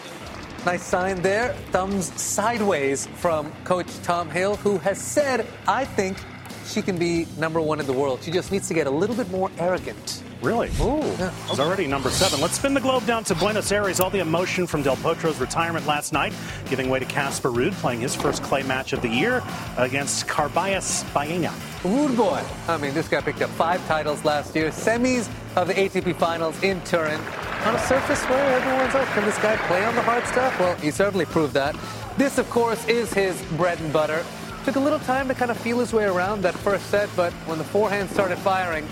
Nice 0.65 0.81
sign 0.81 1.21
there. 1.21 1.53
Thumbs 1.71 2.19
sideways 2.19 3.05
from 3.05 3.51
coach 3.63 3.85
Tom 4.01 4.27
Hill, 4.27 4.55
who 4.55 4.79
has 4.79 4.99
said, 4.99 5.45
I 5.67 5.85
think 5.85 6.17
she 6.65 6.81
can 6.81 6.97
be 6.97 7.27
number 7.37 7.61
one 7.61 7.79
in 7.79 7.85
the 7.85 7.93
world. 7.93 8.23
She 8.23 8.31
just 8.31 8.51
needs 8.51 8.67
to 8.69 8.73
get 8.73 8.87
a 8.87 8.91
little 8.91 9.15
bit 9.15 9.29
more 9.29 9.51
arrogant. 9.59 10.22
Really? 10.43 10.67
Ooh. 10.81 10.99
Yeah. 11.17 11.33
It's 11.49 11.59
already 11.59 11.87
number 11.87 12.09
seven. 12.09 12.41
Let's 12.41 12.55
spin 12.55 12.73
the 12.73 12.81
globe 12.81 13.05
down 13.05 13.23
to 13.23 13.35
Buenos 13.35 13.71
Aires. 13.71 14.01
All 14.01 14.09
the 14.09 14.19
emotion 14.19 14.67
from 14.67 14.83
Del 14.83 14.97
Potro's 14.97 15.39
retirement 15.39 15.87
last 15.87 16.11
night, 16.11 16.33
giving 16.69 16.89
way 16.89 16.99
to 16.99 17.05
Casper 17.05 17.49
Ruud 17.49 17.71
playing 17.75 18.01
his 18.01 18.13
first 18.13 18.43
clay 18.43 18.61
match 18.61 18.91
of 18.91 19.01
the 19.01 19.07
year 19.07 19.41
against 19.77 20.27
Carballes 20.27 21.05
Baena. 21.13 21.53
Rude 21.85 22.17
boy. 22.17 22.43
I 22.67 22.75
mean, 22.75 22.93
this 22.93 23.07
guy 23.07 23.21
picked 23.21 23.41
up 23.41 23.51
five 23.51 23.85
titles 23.87 24.25
last 24.25 24.53
year, 24.53 24.69
semis 24.69 25.29
of 25.55 25.69
the 25.69 25.75
ATP 25.75 26.13
Finals 26.17 26.61
in 26.61 26.81
Turin. 26.81 27.21
On 27.65 27.73
a 27.73 27.79
surface 27.79 28.21
where 28.23 28.59
everyone's 28.59 28.93
like, 28.93 29.07
can 29.09 29.23
this 29.23 29.37
guy 29.37 29.55
play 29.67 29.85
on 29.85 29.95
the 29.95 30.01
hard 30.01 30.25
stuff? 30.25 30.59
Well, 30.59 30.75
he 30.75 30.91
certainly 30.91 31.25
proved 31.25 31.53
that. 31.53 31.73
This, 32.17 32.37
of 32.37 32.49
course, 32.49 32.85
is 32.89 33.13
his 33.13 33.41
bread 33.53 33.79
and 33.79 33.93
butter. 33.93 34.25
Took 34.65 34.75
a 34.75 34.79
little 34.79 34.99
time 34.99 35.29
to 35.29 35.33
kind 35.33 35.51
of 35.51 35.57
feel 35.57 35.79
his 35.79 35.93
way 35.93 36.03
around 36.03 36.41
that 36.41 36.53
first 36.53 36.85
set, 36.89 37.09
but 37.15 37.31
when 37.47 37.57
the 37.57 37.63
forehand 37.63 38.09
started 38.09 38.37
firing, 38.37 38.85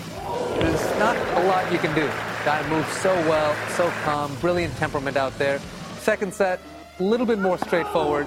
there's 0.58 0.98
not 0.98 1.16
a 1.16 1.46
lot 1.46 1.70
you 1.72 1.78
can 1.78 1.94
do. 1.94 2.06
Guy 2.44 2.68
moves 2.68 2.88
so 2.98 3.14
well, 3.28 3.54
so 3.70 3.90
calm, 4.04 4.34
brilliant 4.36 4.76
temperament 4.76 5.16
out 5.16 5.36
there. 5.38 5.60
Second 5.98 6.34
set, 6.34 6.60
a 6.98 7.02
little 7.02 7.26
bit 7.26 7.38
more 7.38 7.58
straightforward. 7.58 8.26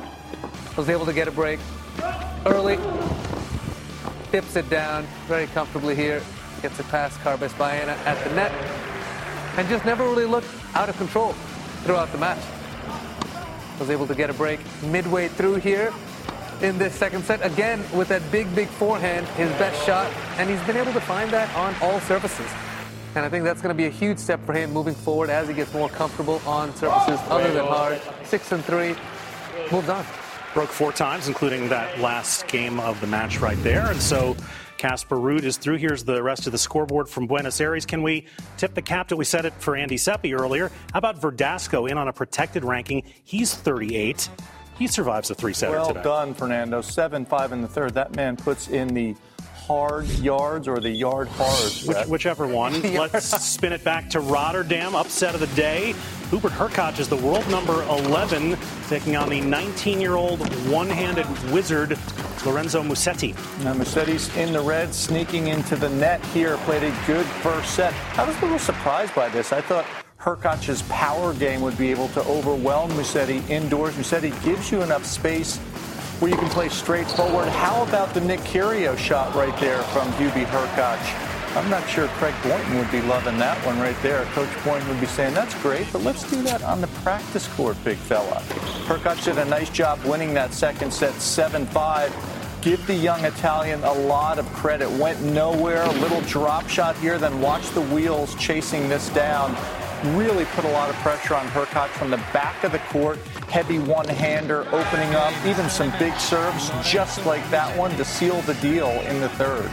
Was 0.77 0.89
able 0.89 1.05
to 1.05 1.13
get 1.13 1.27
a 1.27 1.31
break 1.31 1.59
early. 2.45 2.77
Tips 4.31 4.55
it 4.55 4.69
down 4.69 5.05
very 5.27 5.47
comfortably 5.47 5.95
here. 5.95 6.21
Gets 6.61 6.79
it 6.79 6.87
past 6.87 7.19
Carballes 7.19 7.57
Baena 7.57 7.93
at 8.05 8.21
the 8.23 8.33
net. 8.35 8.51
And 9.57 9.67
just 9.69 9.85
never 9.85 10.03
really 10.03 10.25
looked 10.25 10.49
out 10.73 10.89
of 10.89 10.97
control 10.97 11.33
throughout 11.83 12.11
the 12.11 12.17
match. 12.17 12.43
Was 13.79 13.89
able 13.89 14.07
to 14.07 14.15
get 14.15 14.29
a 14.29 14.33
break 14.33 14.59
midway 14.83 15.27
through 15.27 15.55
here 15.55 15.93
in 16.61 16.77
this 16.77 16.93
second 16.95 17.23
set. 17.23 17.45
Again, 17.45 17.83
with 17.93 18.07
that 18.09 18.21
big, 18.31 18.53
big 18.55 18.67
forehand, 18.67 19.27
his 19.29 19.49
best 19.53 19.85
shot, 19.85 20.11
and 20.37 20.49
he's 20.49 20.61
been 20.63 20.77
able 20.77 20.93
to 20.93 21.01
find 21.01 21.31
that 21.31 21.53
on 21.55 21.75
all 21.81 21.99
surfaces. 22.01 22.47
And 23.15 23.23
I 23.23 23.29
think 23.29 23.45
that's 23.45 23.61
going 23.61 23.73
to 23.73 23.77
be 23.77 23.85
a 23.85 23.91
huge 23.91 24.17
step 24.17 24.45
for 24.45 24.53
him 24.53 24.71
moving 24.71 24.93
forward 24.93 25.29
as 25.29 25.47
he 25.47 25.53
gets 25.53 25.73
more 25.73 25.89
comfortable 25.89 26.41
on 26.45 26.75
surfaces 26.75 27.19
other 27.29 27.51
than 27.53 27.65
hard. 27.65 28.01
Six 28.23 28.51
and 28.51 28.63
three, 28.65 28.95
moves 29.71 29.87
on. 29.87 30.05
Broke 30.53 30.69
four 30.69 30.91
times, 30.91 31.27
including 31.27 31.69
that 31.69 31.99
last 31.99 32.47
game 32.47 32.79
of 32.79 32.99
the 33.01 33.07
match 33.07 33.39
right 33.39 33.61
there. 33.63 33.89
And 33.89 34.01
so 34.01 34.35
Casper 34.77 35.17
Ruud 35.17 35.43
is 35.43 35.57
through. 35.57 35.77
Here's 35.77 36.03
the 36.03 36.21
rest 36.21 36.45
of 36.45 36.51
the 36.51 36.57
scoreboard 36.57 37.07
from 37.07 37.27
Buenos 37.27 37.59
Aires. 37.61 37.85
Can 37.85 38.03
we 38.03 38.25
tip 38.57 38.73
the 38.73 38.81
cap? 38.81 39.07
That 39.07 39.15
we 39.15 39.25
said 39.25 39.45
it 39.45 39.53
for 39.59 39.75
Andy 39.75 39.97
Seppi 39.97 40.33
earlier. 40.33 40.69
How 40.91 40.99
about 40.99 41.19
Verdasco 41.19 41.89
in 41.89 41.97
on 41.97 42.07
a 42.07 42.13
protected 42.13 42.63
ranking? 42.63 43.03
He's 43.23 43.53
38. 43.53 44.29
He 44.77 44.87
survives 44.87 45.31
a 45.31 45.35
three 45.35 45.53
setter 45.53 45.73
well 45.73 45.87
today. 45.87 46.03
done, 46.03 46.33
Fernando. 46.33 46.81
7 46.81 47.25
5 47.25 47.51
in 47.51 47.61
the 47.61 47.67
third. 47.67 47.93
That 47.93 48.15
man 48.15 48.35
puts 48.35 48.67
in 48.67 48.89
the 48.89 49.15
hard 49.65 50.07
yards 50.19 50.67
or 50.67 50.79
the 50.79 50.89
yard 50.89 51.27
hard. 51.27 51.71
Which, 51.85 52.07
whichever 52.07 52.45
one. 52.45 52.81
Let's 52.93 53.43
spin 53.43 53.73
it 53.73 53.83
back 53.83 54.09
to 54.11 54.19
Rotterdam. 54.19 54.95
Upset 54.95 55.33
of 55.33 55.39
the 55.39 55.47
day. 55.55 55.95
Hubert 56.29 56.51
Hurkacz 56.51 56.99
is 56.99 57.07
the 57.07 57.15
world 57.17 57.47
number 57.49 57.83
11, 57.83 58.57
taking 58.87 59.15
on 59.15 59.29
the 59.29 59.41
19 59.41 60.01
year 60.01 60.15
old 60.15 60.39
one 60.69 60.89
handed 60.89 61.25
wizard, 61.51 61.97
Lorenzo 62.45 62.83
Musetti. 62.83 63.33
Now, 63.63 63.73
Musetti's 63.73 64.35
in 64.35 64.53
the 64.53 64.61
red, 64.61 64.93
sneaking 64.93 65.47
into 65.47 65.75
the 65.75 65.89
net 65.89 66.23
here. 66.27 66.57
Played 66.57 66.83
a 66.83 66.95
good 67.07 67.25
first 67.25 67.75
set. 67.75 67.93
I 68.17 68.27
was 68.27 68.37
a 68.37 68.41
little 68.41 68.59
surprised 68.59 69.15
by 69.15 69.29
this. 69.29 69.51
I 69.51 69.61
thought 69.61 69.85
Hurkacz's 70.25 70.81
power 70.89 71.35
game 71.35 71.61
would 71.61 71.77
be 71.77 71.91
able 71.91 72.07
to 72.09 72.21
overwhelm 72.21 72.89
Musetti 72.93 73.47
indoors. 73.47 73.93
Musetti 73.93 74.31
gives 74.43 74.71
you 74.71 74.81
enough 74.81 75.05
space 75.05 75.57
where 76.19 76.31
you 76.31 76.37
can 76.37 76.49
play 76.49 76.67
straight 76.67 77.05
forward. 77.11 77.47
How 77.47 77.83
about 77.83 78.11
the 78.15 78.21
Nick 78.21 78.39
Kyrgios 78.39 78.97
shot 78.97 79.35
right 79.35 79.55
there 79.59 79.83
from 79.83 80.11
Hubie 80.13 80.45
Hurkacz? 80.45 81.55
I'm 81.55 81.69
not 81.69 81.87
sure 81.87 82.07
Craig 82.17 82.33
Boynton 82.41 82.75
would 82.79 82.91
be 82.91 83.03
loving 83.03 83.37
that 83.37 83.63
one 83.67 83.79
right 83.79 83.95
there. 84.01 84.25
Coach 84.33 84.49
Boynton 84.65 84.89
would 84.89 84.99
be 84.99 85.05
saying, 85.05 85.35
that's 85.35 85.53
great, 85.61 85.85
but 85.93 86.01
let's 86.01 86.27
do 86.27 86.41
that 86.41 86.63
on 86.63 86.81
the 86.81 86.87
practice 86.87 87.47
court, 87.49 87.77
big 87.83 87.97
fella. 87.97 88.41
Hurkacz 88.87 89.25
did 89.25 89.37
a 89.37 89.45
nice 89.45 89.69
job 89.69 90.03
winning 90.05 90.33
that 90.33 90.53
second 90.53 90.91
set 90.91 91.13
7-5 91.13 92.11
give 92.63 92.85
the 92.87 92.95
young 92.95 93.23
Italian 93.25 93.83
a 93.83 93.93
lot 93.93 94.39
of 94.39 94.45
credit. 94.53 94.89
Went 94.89 95.21
nowhere, 95.21 95.83
a 95.83 95.91
little 95.99 96.21
drop 96.21 96.67
shot 96.67 96.97
here, 96.97 97.19
then 97.19 97.39
watch 97.39 97.69
the 97.69 97.81
wheels 97.81 98.33
chasing 98.35 98.89
this 98.89 99.09
down 99.09 99.55
really 100.17 100.45
put 100.45 100.65
a 100.65 100.69
lot 100.69 100.89
of 100.89 100.95
pressure 100.97 101.35
on 101.35 101.47
Hurkacz 101.47 101.89
from 101.89 102.11
the 102.11 102.17
back 102.33 102.63
of 102.63 102.71
the 102.71 102.79
court. 102.79 103.17
Heavy 103.49 103.79
one-hander 103.79 104.61
opening 104.71 105.13
up, 105.15 105.33
even 105.45 105.69
some 105.69 105.91
big 105.97 106.13
serves 106.17 106.69
just 106.83 107.25
like 107.25 107.47
that 107.49 107.75
one 107.77 107.91
to 107.97 108.05
seal 108.05 108.41
the 108.41 108.53
deal 108.55 108.87
in 108.87 109.19
the 109.21 109.29
third. 109.29 109.69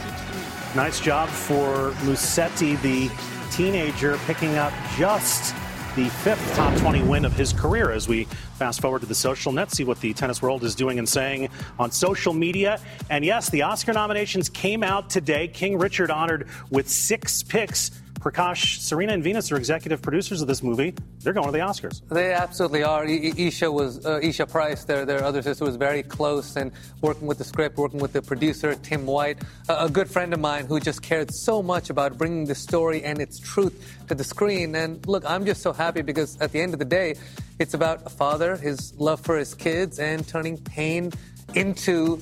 Nice 0.75 0.99
job 0.99 1.29
for 1.29 1.91
Musetti, 2.01 2.81
the 2.81 3.11
teenager, 3.51 4.17
picking 4.25 4.55
up 4.55 4.73
just 4.97 5.53
the 5.95 6.09
fifth 6.09 6.55
top 6.55 6.75
20 6.79 7.03
win 7.03 7.23
of 7.23 7.33
his 7.33 7.53
career 7.53 7.91
as 7.91 8.07
we 8.07 8.23
fast 8.55 8.81
forward 8.81 9.01
to 9.01 9.05
the 9.05 9.13
social 9.13 9.51
net, 9.51 9.69
see 9.69 9.83
what 9.83 9.99
the 10.01 10.11
tennis 10.13 10.41
world 10.41 10.63
is 10.63 10.73
doing 10.73 10.97
and 10.97 11.07
saying 11.07 11.49
on 11.77 11.91
social 11.91 12.33
media. 12.33 12.79
And 13.11 13.23
yes, 13.23 13.49
the 13.51 13.61
Oscar 13.61 13.93
nominations 13.93 14.49
came 14.49 14.81
out 14.81 15.09
today. 15.09 15.47
King 15.47 15.77
Richard 15.77 16.09
honored 16.09 16.47
with 16.71 16.89
six 16.89 17.43
picks 17.43 17.91
Prakash, 18.23 18.79
Serena 18.79 19.11
and 19.11 19.21
Venus 19.21 19.51
are 19.51 19.57
executive 19.57 20.01
producers 20.01 20.41
of 20.41 20.47
this 20.47 20.63
movie. 20.63 20.95
They're 21.19 21.33
going 21.33 21.47
to 21.47 21.51
the 21.51 21.59
Oscars. 21.59 22.07
They 22.07 22.31
absolutely 22.31 22.81
are. 22.81 23.03
Isha 23.03 23.69
was 23.69 24.05
uh, 24.05 24.21
Isha 24.23 24.47
Price, 24.47 24.85
their 24.85 25.05
their 25.05 25.25
other 25.25 25.41
sister, 25.41 25.65
was 25.65 25.75
very 25.75 26.03
close 26.03 26.55
and 26.55 26.71
working 27.01 27.27
with 27.27 27.37
the 27.37 27.43
script, 27.43 27.77
working 27.77 27.99
with 27.99 28.13
the 28.13 28.21
producer 28.21 28.75
Tim 28.75 29.05
White, 29.05 29.39
a, 29.67 29.85
a 29.85 29.89
good 29.89 30.09
friend 30.09 30.33
of 30.33 30.39
mine 30.39 30.67
who 30.67 30.79
just 30.79 31.01
cared 31.01 31.33
so 31.33 31.61
much 31.61 31.89
about 31.89 32.17
bringing 32.17 32.45
the 32.45 32.55
story 32.55 33.03
and 33.03 33.19
its 33.19 33.39
truth 33.39 33.93
to 34.07 34.15
the 34.15 34.23
screen. 34.23 34.73
And 34.73 35.05
look, 35.05 35.25
I'm 35.29 35.45
just 35.45 35.61
so 35.61 35.73
happy 35.73 36.01
because 36.01 36.39
at 36.39 36.53
the 36.53 36.61
end 36.61 36.71
of 36.71 36.79
the 36.79 36.85
day, 36.85 37.15
it's 37.59 37.73
about 37.73 38.03
a 38.05 38.09
father, 38.09 38.55
his 38.55 38.93
love 38.97 39.19
for 39.19 39.37
his 39.37 39.53
kids, 39.53 39.99
and 39.99 40.25
turning 40.25 40.57
pain 40.59 41.11
into 41.55 42.21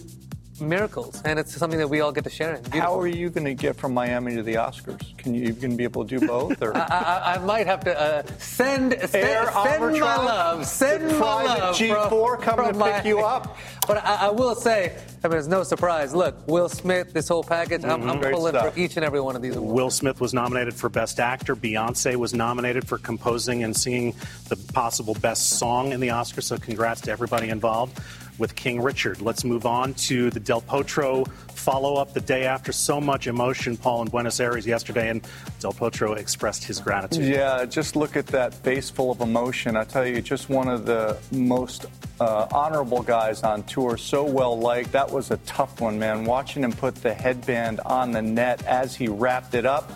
miracles, 0.62 1.21
and 1.26 1.39
it's 1.39 1.56
something 1.56 1.80
that 1.80 1.89
we 1.89 2.02
all 2.02 2.12
get 2.12 2.24
to 2.24 2.30
share 2.30 2.56
in. 2.56 2.62
Beautiful. 2.62 2.82
How 2.82 3.00
are 3.00 3.08
you 3.08 3.30
going 3.30 3.45
to 3.45 3.54
get 3.54 3.76
from 3.76 3.93
Miami 3.93 4.36
to 4.36 4.43
the 4.43 4.56
Oscars? 4.56 5.17
Can 5.17 5.34
you 5.34 5.52
going 5.54 5.71
to 5.71 5.78
be 5.78 5.84
able 5.84 6.06
to 6.06 6.19
do 6.19 6.28
both? 6.28 6.62
Or 6.62 6.76
I, 6.78 6.80
I, 6.80 7.36
I 7.36 7.38
might 7.39 7.67
have 7.67 7.84
to 7.86 8.00
uh, 8.00 8.24
send 8.38 8.93
Air 8.93 9.52
send, 9.52 10.00
my 10.00 10.15
love, 10.15 10.65
send 10.65 11.19
my 11.19 11.43
love 11.43 11.76
G4 11.76 12.10
from, 12.10 12.41
coming 12.41 12.65
from 12.65 12.74
to 12.74 12.80
my, 12.80 12.91
pick 12.91 13.06
you 13.06 13.19
up. 13.19 13.58
But 13.88 14.06
I, 14.06 14.28
I, 14.28 14.30
will 14.30 14.56
say, 14.56 14.95
I 15.24 15.28
mean, 15.28 15.38
it's 15.38 15.47
no 15.47 15.63
surprise. 15.63 16.13
Look, 16.13 16.47
Will 16.47 16.69
Smith, 16.69 17.13
this 17.13 17.28
whole 17.28 17.43
package, 17.43 17.82
mm-hmm. 17.82 18.10
I'm, 18.10 18.10
I'm 18.10 18.19
pulling 18.19 18.54
stuff. 18.54 18.74
for 18.74 18.80
each 18.80 18.95
and 18.95 19.06
every 19.06 19.19
one 19.21 19.36
of 19.36 19.41
these 19.41 19.56
awards. 19.56 19.74
Will 19.74 19.89
Smith 19.89 20.21
was 20.21 20.34
nominated 20.34 20.74
for 20.74 20.89
Best 20.89 21.19
Actor. 21.19 21.56
Beyonce 21.56 22.15
was 22.15 22.34
nominated 22.34 22.88
for 22.88 22.97
composing 22.97 23.63
and 23.63 23.76
singing 23.76 24.13
the 24.50 24.56
possible 24.74 25.15
best 25.15 25.52
song 25.52 25.91
in 25.91 26.00
the 26.00 26.10
Oscars. 26.10 26.43
So 26.43 26.58
congrats 26.58 27.02
to 27.02 27.12
everybody 27.12 27.50
involved 27.50 28.00
with 28.42 28.56
King 28.56 28.82
Richard. 28.82 29.22
Let's 29.22 29.46
move 29.46 29.66
on 29.66 29.94
to 29.94 30.30
the 30.32 30.40
Del 30.40 30.62
Potro 30.62 31.26
follow 31.62 31.96
up 31.96 32.14
the 32.14 32.20
day 32.22 32.46
after 32.46 32.72
so 32.72 33.00
much 33.00 33.28
emotion, 33.28 33.78
Paul, 33.78 34.02
in 34.02 34.08
Buenos 34.10 34.40
Aires 34.40 34.66
yesterday, 34.66 35.10
and 35.10 35.22
Del 35.60 35.72
Potro 35.72 36.18
expressed 36.18 36.64
his 36.64 36.80
gratitude. 36.80 37.26
Yeah, 37.26 37.66
just 37.66 37.96
look 37.96 38.18
at 38.18 38.26
that 38.28 38.54
face 38.54 38.90
full 38.90 39.12
of 39.12 39.22
emotion. 39.22 39.78
I 39.78 39.84
tell 39.84 40.06
you, 40.06 40.22
just 40.22 40.50
one 40.50 40.68
of 40.68 40.86
the 40.88 41.18
most 41.32 41.86
uh, 42.20 42.48
honorable 42.52 43.04
guys 43.04 43.44
on 43.44 43.62
tour, 43.64 43.96
so 43.96 44.24
well 44.24 44.58
liked. 44.58 44.92
That 44.92 45.12
was 45.12 45.30
a 45.30 45.38
tough 45.38 45.80
one, 45.80 46.00
man. 46.00 46.26
Watching 46.26 46.64
him 46.64 46.74
put 46.74 46.96
the 46.96 47.14
headband 47.14 47.80
on 47.82 48.12
the 48.12 48.24
net 48.24 48.66
as 48.66 48.96
he 48.96 49.08
wrapped 49.08 49.54
it 49.54 49.66
up. 49.68 49.92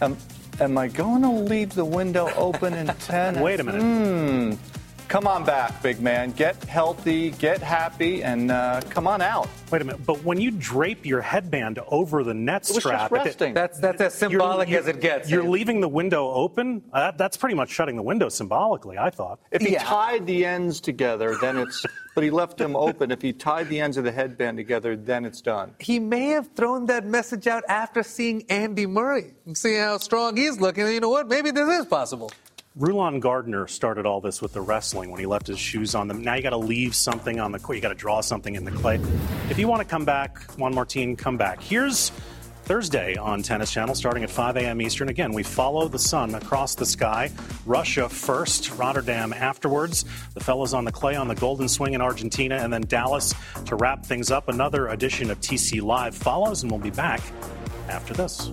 Um, 0.00 0.16
am 0.58 0.78
I 0.78 0.88
going 0.88 1.20
to 1.22 1.30
leave 1.30 1.74
the 1.74 1.84
window 1.84 2.32
open 2.34 2.72
in 2.72 2.86
10? 3.00 3.40
Wait 3.40 3.60
a 3.60 3.64
minute. 3.64 3.82
Hmm 3.82 4.69
come 5.10 5.26
on 5.26 5.44
back, 5.44 5.82
big 5.82 6.00
man. 6.00 6.30
Get 6.30 6.62
healthy, 6.64 7.32
get 7.32 7.60
happy, 7.60 8.22
and 8.22 8.50
uh, 8.50 8.80
come 8.88 9.06
on 9.08 9.20
out. 9.20 9.48
Wait 9.70 9.82
a 9.82 9.84
minute, 9.84 10.06
but 10.06 10.22
when 10.24 10.40
you 10.40 10.52
drape 10.52 11.04
your 11.04 11.20
headband 11.20 11.80
over 11.88 12.22
the 12.22 12.32
net 12.32 12.64
strap, 12.64 13.12
it, 13.12 13.36
that's 13.52 13.78
that's 13.80 14.00
as 14.00 14.14
symbolic 14.14 14.68
you're, 14.68 14.78
as 14.78 14.86
it 14.86 15.00
gets. 15.00 15.28
You're 15.28 15.44
leaving 15.44 15.80
the 15.80 15.88
window 15.88 16.30
open. 16.30 16.82
Uh, 16.92 17.10
that's 17.10 17.36
pretty 17.36 17.56
much 17.56 17.70
shutting 17.70 17.96
the 17.96 18.02
window 18.02 18.28
symbolically, 18.28 18.96
I 18.96 19.10
thought. 19.10 19.40
If 19.50 19.62
he 19.62 19.72
yeah. 19.72 19.82
tied 19.82 20.26
the 20.26 20.46
ends 20.46 20.80
together, 20.80 21.36
then 21.40 21.58
it's. 21.58 21.84
but 22.14 22.22
he 22.24 22.30
left 22.30 22.56
them 22.56 22.76
open. 22.76 23.10
If 23.10 23.20
he 23.20 23.32
tied 23.32 23.68
the 23.68 23.80
ends 23.80 23.96
of 23.96 24.04
the 24.04 24.12
headband 24.12 24.56
together, 24.56 24.96
then 24.96 25.24
it's 25.24 25.40
done. 25.40 25.74
He 25.80 25.98
may 25.98 26.28
have 26.28 26.50
thrown 26.54 26.86
that 26.86 27.04
message 27.04 27.46
out 27.48 27.64
after 27.68 28.02
seeing 28.04 28.44
Andy 28.48 28.86
Murray 28.86 29.34
and 29.46 29.56
seeing 29.56 29.80
how 29.80 29.98
strong 29.98 30.36
he's 30.36 30.60
looking. 30.60 30.84
And 30.84 30.94
you 30.94 31.00
know 31.00 31.10
what? 31.10 31.28
Maybe 31.28 31.50
this 31.50 31.80
is 31.80 31.86
possible. 31.86 32.30
Rulon 32.76 33.18
Gardner 33.18 33.66
started 33.66 34.06
all 34.06 34.20
this 34.20 34.40
with 34.40 34.52
the 34.52 34.60
wrestling 34.60 35.10
when 35.10 35.18
he 35.18 35.26
left 35.26 35.48
his 35.48 35.58
shoes 35.58 35.96
on 35.96 36.06
them. 36.06 36.22
Now 36.22 36.34
you 36.34 36.42
got 36.42 36.50
to 36.50 36.56
leave 36.56 36.94
something 36.94 37.40
on 37.40 37.50
the 37.50 37.58
court. 37.58 37.76
You 37.76 37.82
got 37.82 37.88
to 37.88 37.96
draw 37.96 38.20
something 38.20 38.54
in 38.54 38.64
the 38.64 38.70
clay. 38.70 39.00
If 39.50 39.58
you 39.58 39.66
want 39.66 39.80
to 39.80 39.84
come 39.84 40.04
back, 40.04 40.40
Juan 40.56 40.72
Martin, 40.72 41.16
come 41.16 41.36
back. 41.36 41.60
Here's 41.60 42.10
Thursday 42.62 43.16
on 43.16 43.42
Tennis 43.42 43.72
Channel, 43.72 43.96
starting 43.96 44.22
at 44.22 44.30
5 44.30 44.56
a.m. 44.58 44.80
Eastern. 44.80 45.08
Again, 45.08 45.32
we 45.32 45.42
follow 45.42 45.88
the 45.88 45.98
sun 45.98 46.36
across 46.36 46.76
the 46.76 46.86
sky. 46.86 47.32
Russia 47.66 48.08
first, 48.08 48.70
Rotterdam 48.76 49.32
afterwards. 49.32 50.04
The 50.34 50.40
fellows 50.40 50.72
on 50.72 50.84
the 50.84 50.92
clay 50.92 51.16
on 51.16 51.26
the 51.26 51.34
Golden 51.34 51.68
Swing 51.68 51.94
in 51.94 52.00
Argentina, 52.00 52.54
and 52.54 52.72
then 52.72 52.82
Dallas 52.82 53.34
to 53.66 53.74
wrap 53.74 54.06
things 54.06 54.30
up. 54.30 54.48
Another 54.48 54.86
edition 54.86 55.32
of 55.32 55.40
TC 55.40 55.82
Live 55.82 56.14
follows, 56.14 56.62
and 56.62 56.70
we'll 56.70 56.80
be 56.80 56.90
back 56.90 57.20
after 57.88 58.14
this. 58.14 58.52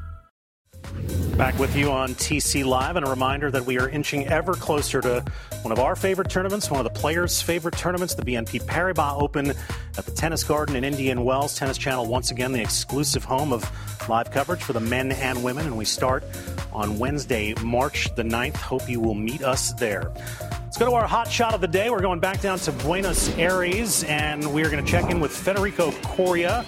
Back 1.41 1.57
with 1.57 1.75
you 1.75 1.91
on 1.91 2.13
TC 2.13 2.63
Live, 2.63 2.97
and 2.97 3.03
a 3.03 3.09
reminder 3.09 3.49
that 3.49 3.65
we 3.65 3.79
are 3.79 3.89
inching 3.89 4.27
ever 4.27 4.53
closer 4.53 5.01
to 5.01 5.25
one 5.63 5.71
of 5.71 5.79
our 5.79 5.95
favorite 5.95 6.29
tournaments, 6.29 6.69
one 6.69 6.79
of 6.79 6.83
the 6.83 6.99
players' 6.99 7.41
favorite 7.41 7.75
tournaments, 7.75 8.13
the 8.13 8.21
BNP 8.21 8.61
Paribas 8.65 9.19
Open 9.19 9.49
at 9.49 10.05
the 10.05 10.11
Tennis 10.11 10.43
Garden 10.43 10.75
in 10.75 10.83
Indian 10.83 11.23
Wells. 11.23 11.55
Tennis 11.55 11.79
Channel, 11.79 12.05
once 12.05 12.29
again, 12.29 12.51
the 12.51 12.61
exclusive 12.61 13.23
home 13.23 13.51
of 13.51 13.67
live 14.07 14.29
coverage 14.29 14.61
for 14.61 14.73
the 14.73 14.79
men 14.79 15.13
and 15.13 15.43
women, 15.43 15.65
and 15.65 15.75
we 15.75 15.83
start 15.83 16.23
on 16.71 16.99
Wednesday, 16.99 17.55
March 17.63 18.13
the 18.13 18.23
9th. 18.23 18.57
Hope 18.57 18.87
you 18.87 18.99
will 18.99 19.15
meet 19.15 19.41
us 19.41 19.73
there. 19.73 20.11
Let's 20.51 20.77
go 20.77 20.85
to 20.85 20.93
our 20.93 21.07
hot 21.07 21.31
shot 21.31 21.55
of 21.55 21.61
the 21.61 21.67
day. 21.67 21.89
We're 21.89 22.01
going 22.01 22.19
back 22.19 22.41
down 22.41 22.59
to 22.59 22.71
Buenos 22.71 23.35
Aires, 23.39 24.03
and 24.03 24.53
we're 24.53 24.69
going 24.69 24.85
to 24.85 24.91
check 24.91 25.09
in 25.09 25.19
with 25.19 25.35
Federico 25.35 25.89
Coria, 26.03 26.67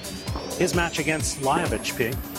his 0.58 0.74
match 0.74 0.98
against 0.98 1.42
Lajovic, 1.42 1.96
P. 1.96 2.33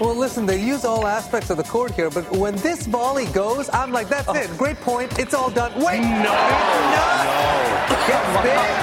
Well, 0.00 0.14
listen, 0.14 0.46
they 0.46 0.60
use 0.60 0.84
all 0.84 1.06
aspects 1.06 1.50
of 1.50 1.56
the 1.58 1.62
court 1.62 1.92
here, 1.92 2.10
but 2.10 2.30
when 2.32 2.56
this 2.56 2.86
volley 2.86 3.26
goes, 3.26 3.68
I'm 3.72 3.92
like, 3.92 4.08
that's 4.08 4.28
oh. 4.28 4.34
it. 4.34 4.50
Great 4.58 4.78
point. 4.80 5.18
It's 5.18 5.34
all 5.34 5.50
done. 5.50 5.72
Wait. 5.74 6.00
No. 6.00 6.08
No. 6.08 6.32
no. 6.32 7.72
Gets 8.06 8.42
there. 8.42 8.82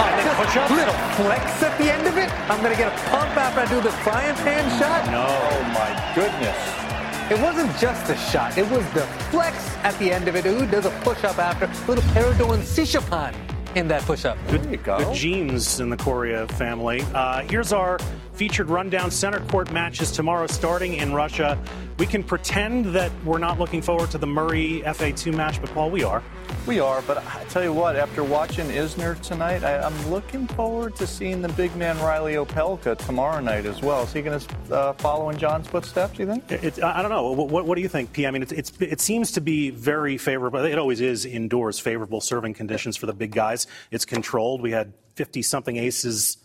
Just 0.54 0.72
a 0.72 0.76
little 0.76 0.93
flex 0.93 1.62
at 1.62 1.78
the 1.78 1.93
end 1.93 2.08
of 2.08 2.17
it. 2.17 2.32
I'm 2.50 2.60
going 2.63 2.72
to 2.72 2.78
get 2.78 2.88
a 2.91 3.10
pump 3.10 3.38
after 3.38 3.60
I 3.60 3.65
do 3.67 3.82
the 3.82 3.91
frying 3.91 4.36
pan 4.38 4.67
shot. 4.80 5.06
No. 5.12 5.26
Oh, 5.28 5.63
my 5.74 6.13
goodness. 6.15 6.89
It 7.30 7.39
wasn't 7.39 7.78
just 7.78 8.08
the 8.08 8.15
shot. 8.15 8.58
It 8.58 8.67
was 8.72 8.84
the 8.93 9.06
flex 9.30 9.76
at 9.84 9.98
the 10.00 10.12
end 10.12 10.28
of 10.28 10.36
it. 10.36 10.45
Who 10.45 10.65
does 10.65 10.86
a 10.86 10.89
push-up 11.02 11.38
after? 11.38 11.65
A 11.65 11.88
little 11.88 12.04
Peridot 12.13 12.58
Sishapan 12.62 13.36
in 13.76 13.88
that 13.89 14.02
push-up. 14.04 14.38
Good, 14.50 14.84
good 14.84 15.13
genes 15.13 15.80
in 15.80 15.91
the 15.91 15.98
Coria 15.98 16.48
family. 16.48 17.04
Uh, 17.13 17.41
here's 17.41 17.72
our 17.72 18.00
featured 18.39 18.69
rundown 18.69 19.12
center 19.12 19.41
court 19.47 19.69
matches 19.73 20.12
tomorrow 20.12 20.47
starting 20.47 20.93
in 20.93 21.13
Russia. 21.13 21.62
We 21.97 22.06
can 22.06 22.23
pretend 22.23 22.86
that 22.95 23.12
we're 23.25 23.38
not 23.38 23.60
looking 23.60 23.82
forward 23.82 24.12
to 24.12 24.17
the 24.17 24.28
Murray 24.28 24.82
FA2 24.86 25.36
match, 25.36 25.60
but 25.60 25.69
Paul, 25.71 25.91
we 25.91 26.06
are. 26.06 26.23
We 26.65 26.80
are, 26.80 27.02
but 27.02 27.17
I 27.17 27.43
tell 27.49 27.63
you 27.63 27.73
what, 27.73 27.97
after 27.97 28.23
watching 28.23 28.67
Isner 28.67 29.19
tonight, 29.21 29.65
I, 29.65 29.86
am 29.86 30.10
looking 30.10 30.47
forward 30.47 30.95
to 30.95 31.06
seeing 31.06 31.41
the 31.41 31.49
big 31.49 31.75
man 31.75 31.97
Reilly 31.97 32.36
Opelka 32.36 32.97
tomorrow 32.97 33.41
night 33.41 33.65
as 33.65 33.82
well. 33.82 34.04
Is 34.04 34.13
he 34.13 34.21
going 34.21 34.39
to 34.39 34.73
uh, 34.73 34.93
follow 34.93 35.30
in 35.32 35.38
John's 35.38 35.67
footsteps, 35.67 36.15
do 36.15 36.23
you 36.23 36.30
think? 36.30 36.49
It, 36.49 36.82
I 36.82 37.02
don't 37.02 37.12
know. 37.12 37.34
What, 37.34 37.65
what, 37.65 37.75
do 37.75 37.82
you 37.82 37.89
think, 37.89 38.13
P? 38.13 38.25
I 38.25 38.32
mean, 38.32 38.43
it's, 38.43 38.54
it's, 38.54 38.71
it 38.80 39.02
seems 39.02 39.34
to 39.34 39.41
be 39.41 39.69
very 39.69 40.17
favorable. 40.17 40.63
It 40.63 40.80
always 40.80 41.02
is 41.02 41.25
indoors, 41.25 41.78
favorable 41.78 42.21
serving 42.21 42.54
conditions 42.54 42.95
for 42.95 43.06
the 43.06 43.13
big 43.13 43.34
guys. 43.34 43.67
It's 43.91 44.06
controlled. 44.06 44.62
We 44.62 44.71
had 44.71 44.93
50 45.15 45.41
something 45.41 45.75
aces 45.75 46.38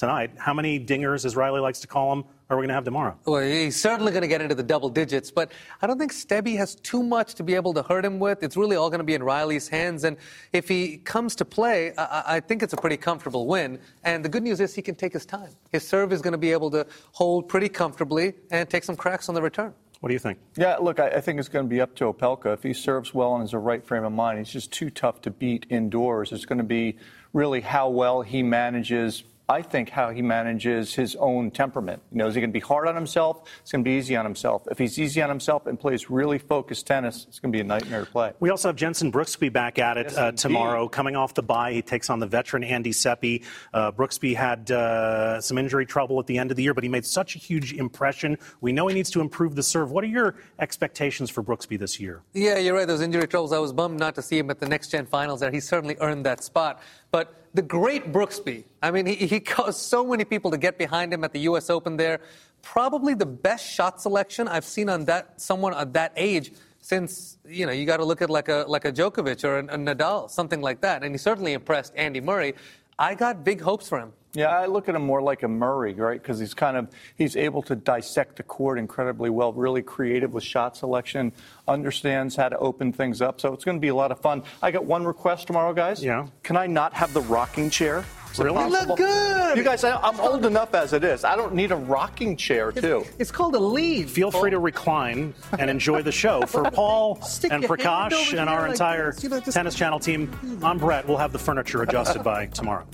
tonight. 0.00 0.30
How 0.38 0.54
many 0.54 0.84
dingers, 0.84 1.24
as 1.24 1.36
Riley 1.36 1.60
likes 1.60 1.80
to 1.80 1.86
call 1.86 2.10
them, 2.10 2.24
are 2.48 2.56
we 2.56 2.62
going 2.62 2.68
to 2.68 2.74
have 2.74 2.84
tomorrow? 2.84 3.16
Well, 3.26 3.42
he's 3.42 3.80
certainly 3.80 4.10
going 4.10 4.22
to 4.22 4.28
get 4.28 4.40
into 4.40 4.56
the 4.56 4.62
double 4.62 4.88
digits, 4.88 5.30
but 5.30 5.52
I 5.80 5.86
don't 5.86 5.98
think 5.98 6.12
Stebe 6.12 6.56
has 6.56 6.74
too 6.74 7.02
much 7.02 7.34
to 7.34 7.44
be 7.44 7.54
able 7.54 7.74
to 7.74 7.82
hurt 7.82 8.04
him 8.04 8.18
with. 8.18 8.42
It's 8.42 8.56
really 8.56 8.76
all 8.76 8.90
going 8.90 8.98
to 8.98 9.04
be 9.04 9.14
in 9.14 9.22
Reilly's 9.22 9.68
hands. 9.68 10.02
And 10.04 10.16
if 10.52 10.68
he 10.68 10.96
comes 10.96 11.36
to 11.36 11.44
play, 11.44 11.92
I, 11.96 12.22
I 12.26 12.40
think 12.40 12.62
it's 12.62 12.72
a 12.72 12.78
pretty 12.78 12.96
comfortable 12.96 13.46
win. 13.46 13.78
And 14.02 14.24
the 14.24 14.28
good 14.28 14.42
news 14.42 14.58
is 14.60 14.74
he 14.74 14.82
can 14.82 14.96
take 14.96 15.12
his 15.12 15.26
time. 15.26 15.50
His 15.70 15.86
serve 15.86 16.12
is 16.12 16.22
going 16.22 16.32
to 16.32 16.38
be 16.38 16.50
able 16.50 16.70
to 16.72 16.86
hold 17.12 17.48
pretty 17.48 17.68
comfortably 17.68 18.32
and 18.50 18.68
take 18.68 18.82
some 18.82 18.96
cracks 18.96 19.28
on 19.28 19.34
the 19.34 19.42
return. 19.42 19.74
What 20.00 20.08
do 20.08 20.14
you 20.14 20.18
think? 20.18 20.38
Yeah, 20.56 20.76
look, 20.78 20.98
I, 20.98 21.08
I 21.08 21.20
think 21.20 21.38
it's 21.38 21.50
going 21.50 21.66
to 21.66 21.68
be 21.68 21.82
up 21.82 21.94
to 21.96 22.10
Opelka. 22.10 22.54
If 22.54 22.62
he 22.62 22.72
serves 22.72 23.12
well 23.12 23.34
and 23.34 23.42
has 23.42 23.52
a 23.52 23.58
right 23.58 23.84
frame 23.84 24.04
of 24.04 24.12
mind, 24.12 24.38
he's 24.38 24.48
just 24.48 24.72
too 24.72 24.88
tough 24.88 25.20
to 25.22 25.30
beat 25.30 25.66
indoors. 25.68 26.32
It's 26.32 26.46
going 26.46 26.58
to 26.58 26.64
be 26.64 26.96
really 27.34 27.60
how 27.60 27.90
well 27.90 28.22
he 28.22 28.42
manages 28.42 29.24
I 29.50 29.62
think, 29.62 29.90
how 29.90 30.10
he 30.10 30.22
manages 30.22 30.94
his 30.94 31.16
own 31.16 31.50
temperament. 31.50 32.00
You 32.12 32.18
know, 32.18 32.28
is 32.28 32.36
he 32.36 32.40
going 32.40 32.50
to 32.50 32.52
be 32.52 32.60
hard 32.60 32.86
on 32.86 32.94
himself? 32.94 33.42
It's 33.60 33.72
going 33.72 33.82
to 33.82 33.88
be 33.88 33.96
easy 33.96 34.14
on 34.14 34.24
himself. 34.24 34.62
If 34.70 34.78
he's 34.78 34.96
easy 34.96 35.20
on 35.22 35.28
himself 35.28 35.66
and 35.66 35.78
plays 35.78 36.08
really 36.08 36.38
focused 36.38 36.86
tennis, 36.86 37.26
it's 37.28 37.40
going 37.40 37.52
to 37.52 37.56
be 37.56 37.60
a 37.60 37.64
nightmare 37.64 38.04
to 38.04 38.10
play. 38.10 38.32
We 38.38 38.50
also 38.50 38.68
have 38.68 38.76
Jenson 38.76 39.10
Brooksby 39.10 39.52
back 39.52 39.80
at 39.80 39.96
it 39.96 40.06
Yes, 40.06 40.16
uh, 40.16 40.30
tomorrow. 40.30 40.88
Coming 40.88 41.16
off 41.16 41.34
the 41.34 41.42
bye, 41.42 41.72
he 41.72 41.82
takes 41.82 42.10
on 42.10 42.20
the 42.20 42.28
veteran 42.28 42.62
Andy 42.62 42.92
Seppi. 42.92 43.42
Uh, 43.74 43.90
Brooksby 43.90 44.36
had 44.36 44.70
uh, 44.70 45.40
some 45.40 45.58
injury 45.58 45.84
trouble 45.84 46.20
at 46.20 46.28
the 46.28 46.38
end 46.38 46.52
of 46.52 46.56
the 46.56 46.62
year, 46.62 46.72
but 46.72 46.84
he 46.84 46.88
made 46.88 47.04
such 47.04 47.34
a 47.34 47.40
huge 47.40 47.72
impression. 47.72 48.38
We 48.60 48.70
know 48.70 48.86
he 48.86 48.94
needs 48.94 49.10
to 49.10 49.20
improve 49.20 49.56
the 49.56 49.64
serve. 49.64 49.90
What 49.90 50.04
are 50.04 50.08
your 50.08 50.36
expectations 50.60 51.28
for 51.28 51.42
Brooksby 51.42 51.76
this 51.76 51.98
year? 51.98 52.22
Yeah, 52.34 52.58
you're 52.58 52.74
right. 52.74 52.86
Those 52.86 53.00
injury 53.00 53.26
troubles. 53.26 53.52
I 53.52 53.58
was 53.58 53.72
bummed 53.72 53.98
not 53.98 54.14
to 54.14 54.22
see 54.22 54.38
him 54.38 54.48
at 54.48 54.60
the 54.60 54.68
next 54.68 54.92
gen 54.92 55.06
finals 55.06 55.40
there. 55.40 55.50
He 55.50 55.58
certainly 55.58 55.96
earned 56.00 56.24
that 56.26 56.44
spot. 56.44 56.80
But 57.10 57.34
the 57.54 57.62
great 57.62 58.12
Brooksby, 58.12 58.64
I 58.82 58.90
mean, 58.90 59.06
he, 59.06 59.14
he 59.14 59.40
caused 59.40 59.80
so 59.80 60.06
many 60.06 60.24
people 60.24 60.50
to 60.50 60.58
get 60.58 60.78
behind 60.78 61.12
him 61.12 61.24
at 61.24 61.32
the 61.32 61.40
U.S. 61.40 61.70
Open 61.70 61.96
there. 61.96 62.20
Probably 62.62 63.14
the 63.14 63.26
best 63.26 63.66
shot 63.66 64.00
selection 64.00 64.46
I've 64.46 64.64
seen 64.64 64.88
on 64.88 65.04
that 65.06 65.40
someone 65.40 65.74
at 65.74 65.92
that 65.94 66.12
age 66.16 66.52
since 66.82 67.36
you 67.46 67.66
know 67.66 67.72
you 67.72 67.84
got 67.84 67.98
to 67.98 68.04
look 68.04 68.22
at 68.22 68.30
like 68.30 68.48
a 68.48 68.64
like 68.68 68.84
a 68.84 68.92
Djokovic 68.92 69.44
or 69.44 69.58
a, 69.58 69.64
a 69.64 69.78
Nadal, 69.78 70.30
something 70.30 70.60
like 70.60 70.80
that. 70.82 71.02
And 71.02 71.14
he 71.14 71.18
certainly 71.18 71.52
impressed 71.54 71.92
Andy 71.96 72.20
Murray. 72.20 72.54
I 72.98 73.14
got 73.14 73.44
big 73.44 73.60
hopes 73.60 73.88
for 73.88 73.98
him. 73.98 74.12
Yeah, 74.32 74.48
I 74.48 74.66
look 74.66 74.88
at 74.88 74.94
him 74.94 75.02
more 75.04 75.20
like 75.20 75.42
a 75.42 75.48
Murray, 75.48 75.94
right? 75.94 76.20
Because 76.22 76.38
he's 76.38 76.54
kind 76.54 76.76
of 76.76 76.88
he's 77.16 77.36
able 77.36 77.62
to 77.62 77.74
dissect 77.74 78.36
the 78.36 78.42
court 78.44 78.78
incredibly 78.78 79.28
well, 79.30 79.52
really 79.52 79.82
creative 79.82 80.32
with 80.32 80.44
shot 80.44 80.76
selection, 80.76 81.32
understands 81.66 82.36
how 82.36 82.48
to 82.48 82.58
open 82.58 82.92
things 82.92 83.20
up. 83.20 83.40
So 83.40 83.52
it's 83.52 83.64
going 83.64 83.76
to 83.76 83.80
be 83.80 83.88
a 83.88 83.94
lot 83.94 84.12
of 84.12 84.20
fun. 84.20 84.42
I 84.62 84.70
got 84.70 84.84
one 84.84 85.04
request 85.04 85.46
tomorrow, 85.48 85.72
guys. 85.72 86.02
Yeah. 86.02 86.26
Can 86.42 86.56
I 86.56 86.66
not 86.66 86.92
have 86.94 87.12
the 87.12 87.22
rocking 87.22 87.70
chair? 87.70 88.04
Is 88.32 88.38
Really? 88.38 88.62
You 88.62 88.70
look 88.70 88.96
good. 88.96 89.56
You 89.56 89.64
guys, 89.64 89.82
I, 89.82 89.96
I'm 89.96 90.20
old 90.20 90.46
enough 90.46 90.72
as 90.74 90.92
it 90.92 91.02
is. 91.02 91.24
I 91.24 91.34
don't 91.34 91.52
need 91.54 91.72
a 91.72 91.76
rocking 91.76 92.36
chair 92.36 92.70
too. 92.70 93.04
It's 93.18 93.32
called 93.32 93.56
a 93.56 93.58
lead. 93.58 94.08
Feel 94.08 94.30
free 94.30 94.50
to 94.50 94.60
recline 94.60 95.34
and 95.58 95.68
enjoy 95.68 96.02
the 96.02 96.12
show. 96.12 96.42
For 96.46 96.70
Paul 96.70 97.20
Stick 97.22 97.50
and 97.50 97.64
Prakash 97.64 98.38
and 98.38 98.48
our 98.48 98.62
like 98.62 98.70
entire 98.72 99.12
this, 99.12 99.24
you 99.24 99.28
know, 99.30 99.40
just- 99.40 99.56
Tennis 99.56 99.74
Channel 99.74 99.98
team, 99.98 100.30
I'm 100.62 100.78
Brett. 100.78 101.08
We'll 101.08 101.16
have 101.16 101.32
the 101.32 101.40
furniture 101.40 101.82
adjusted 101.82 102.22
by 102.22 102.46
tomorrow. 102.46 102.86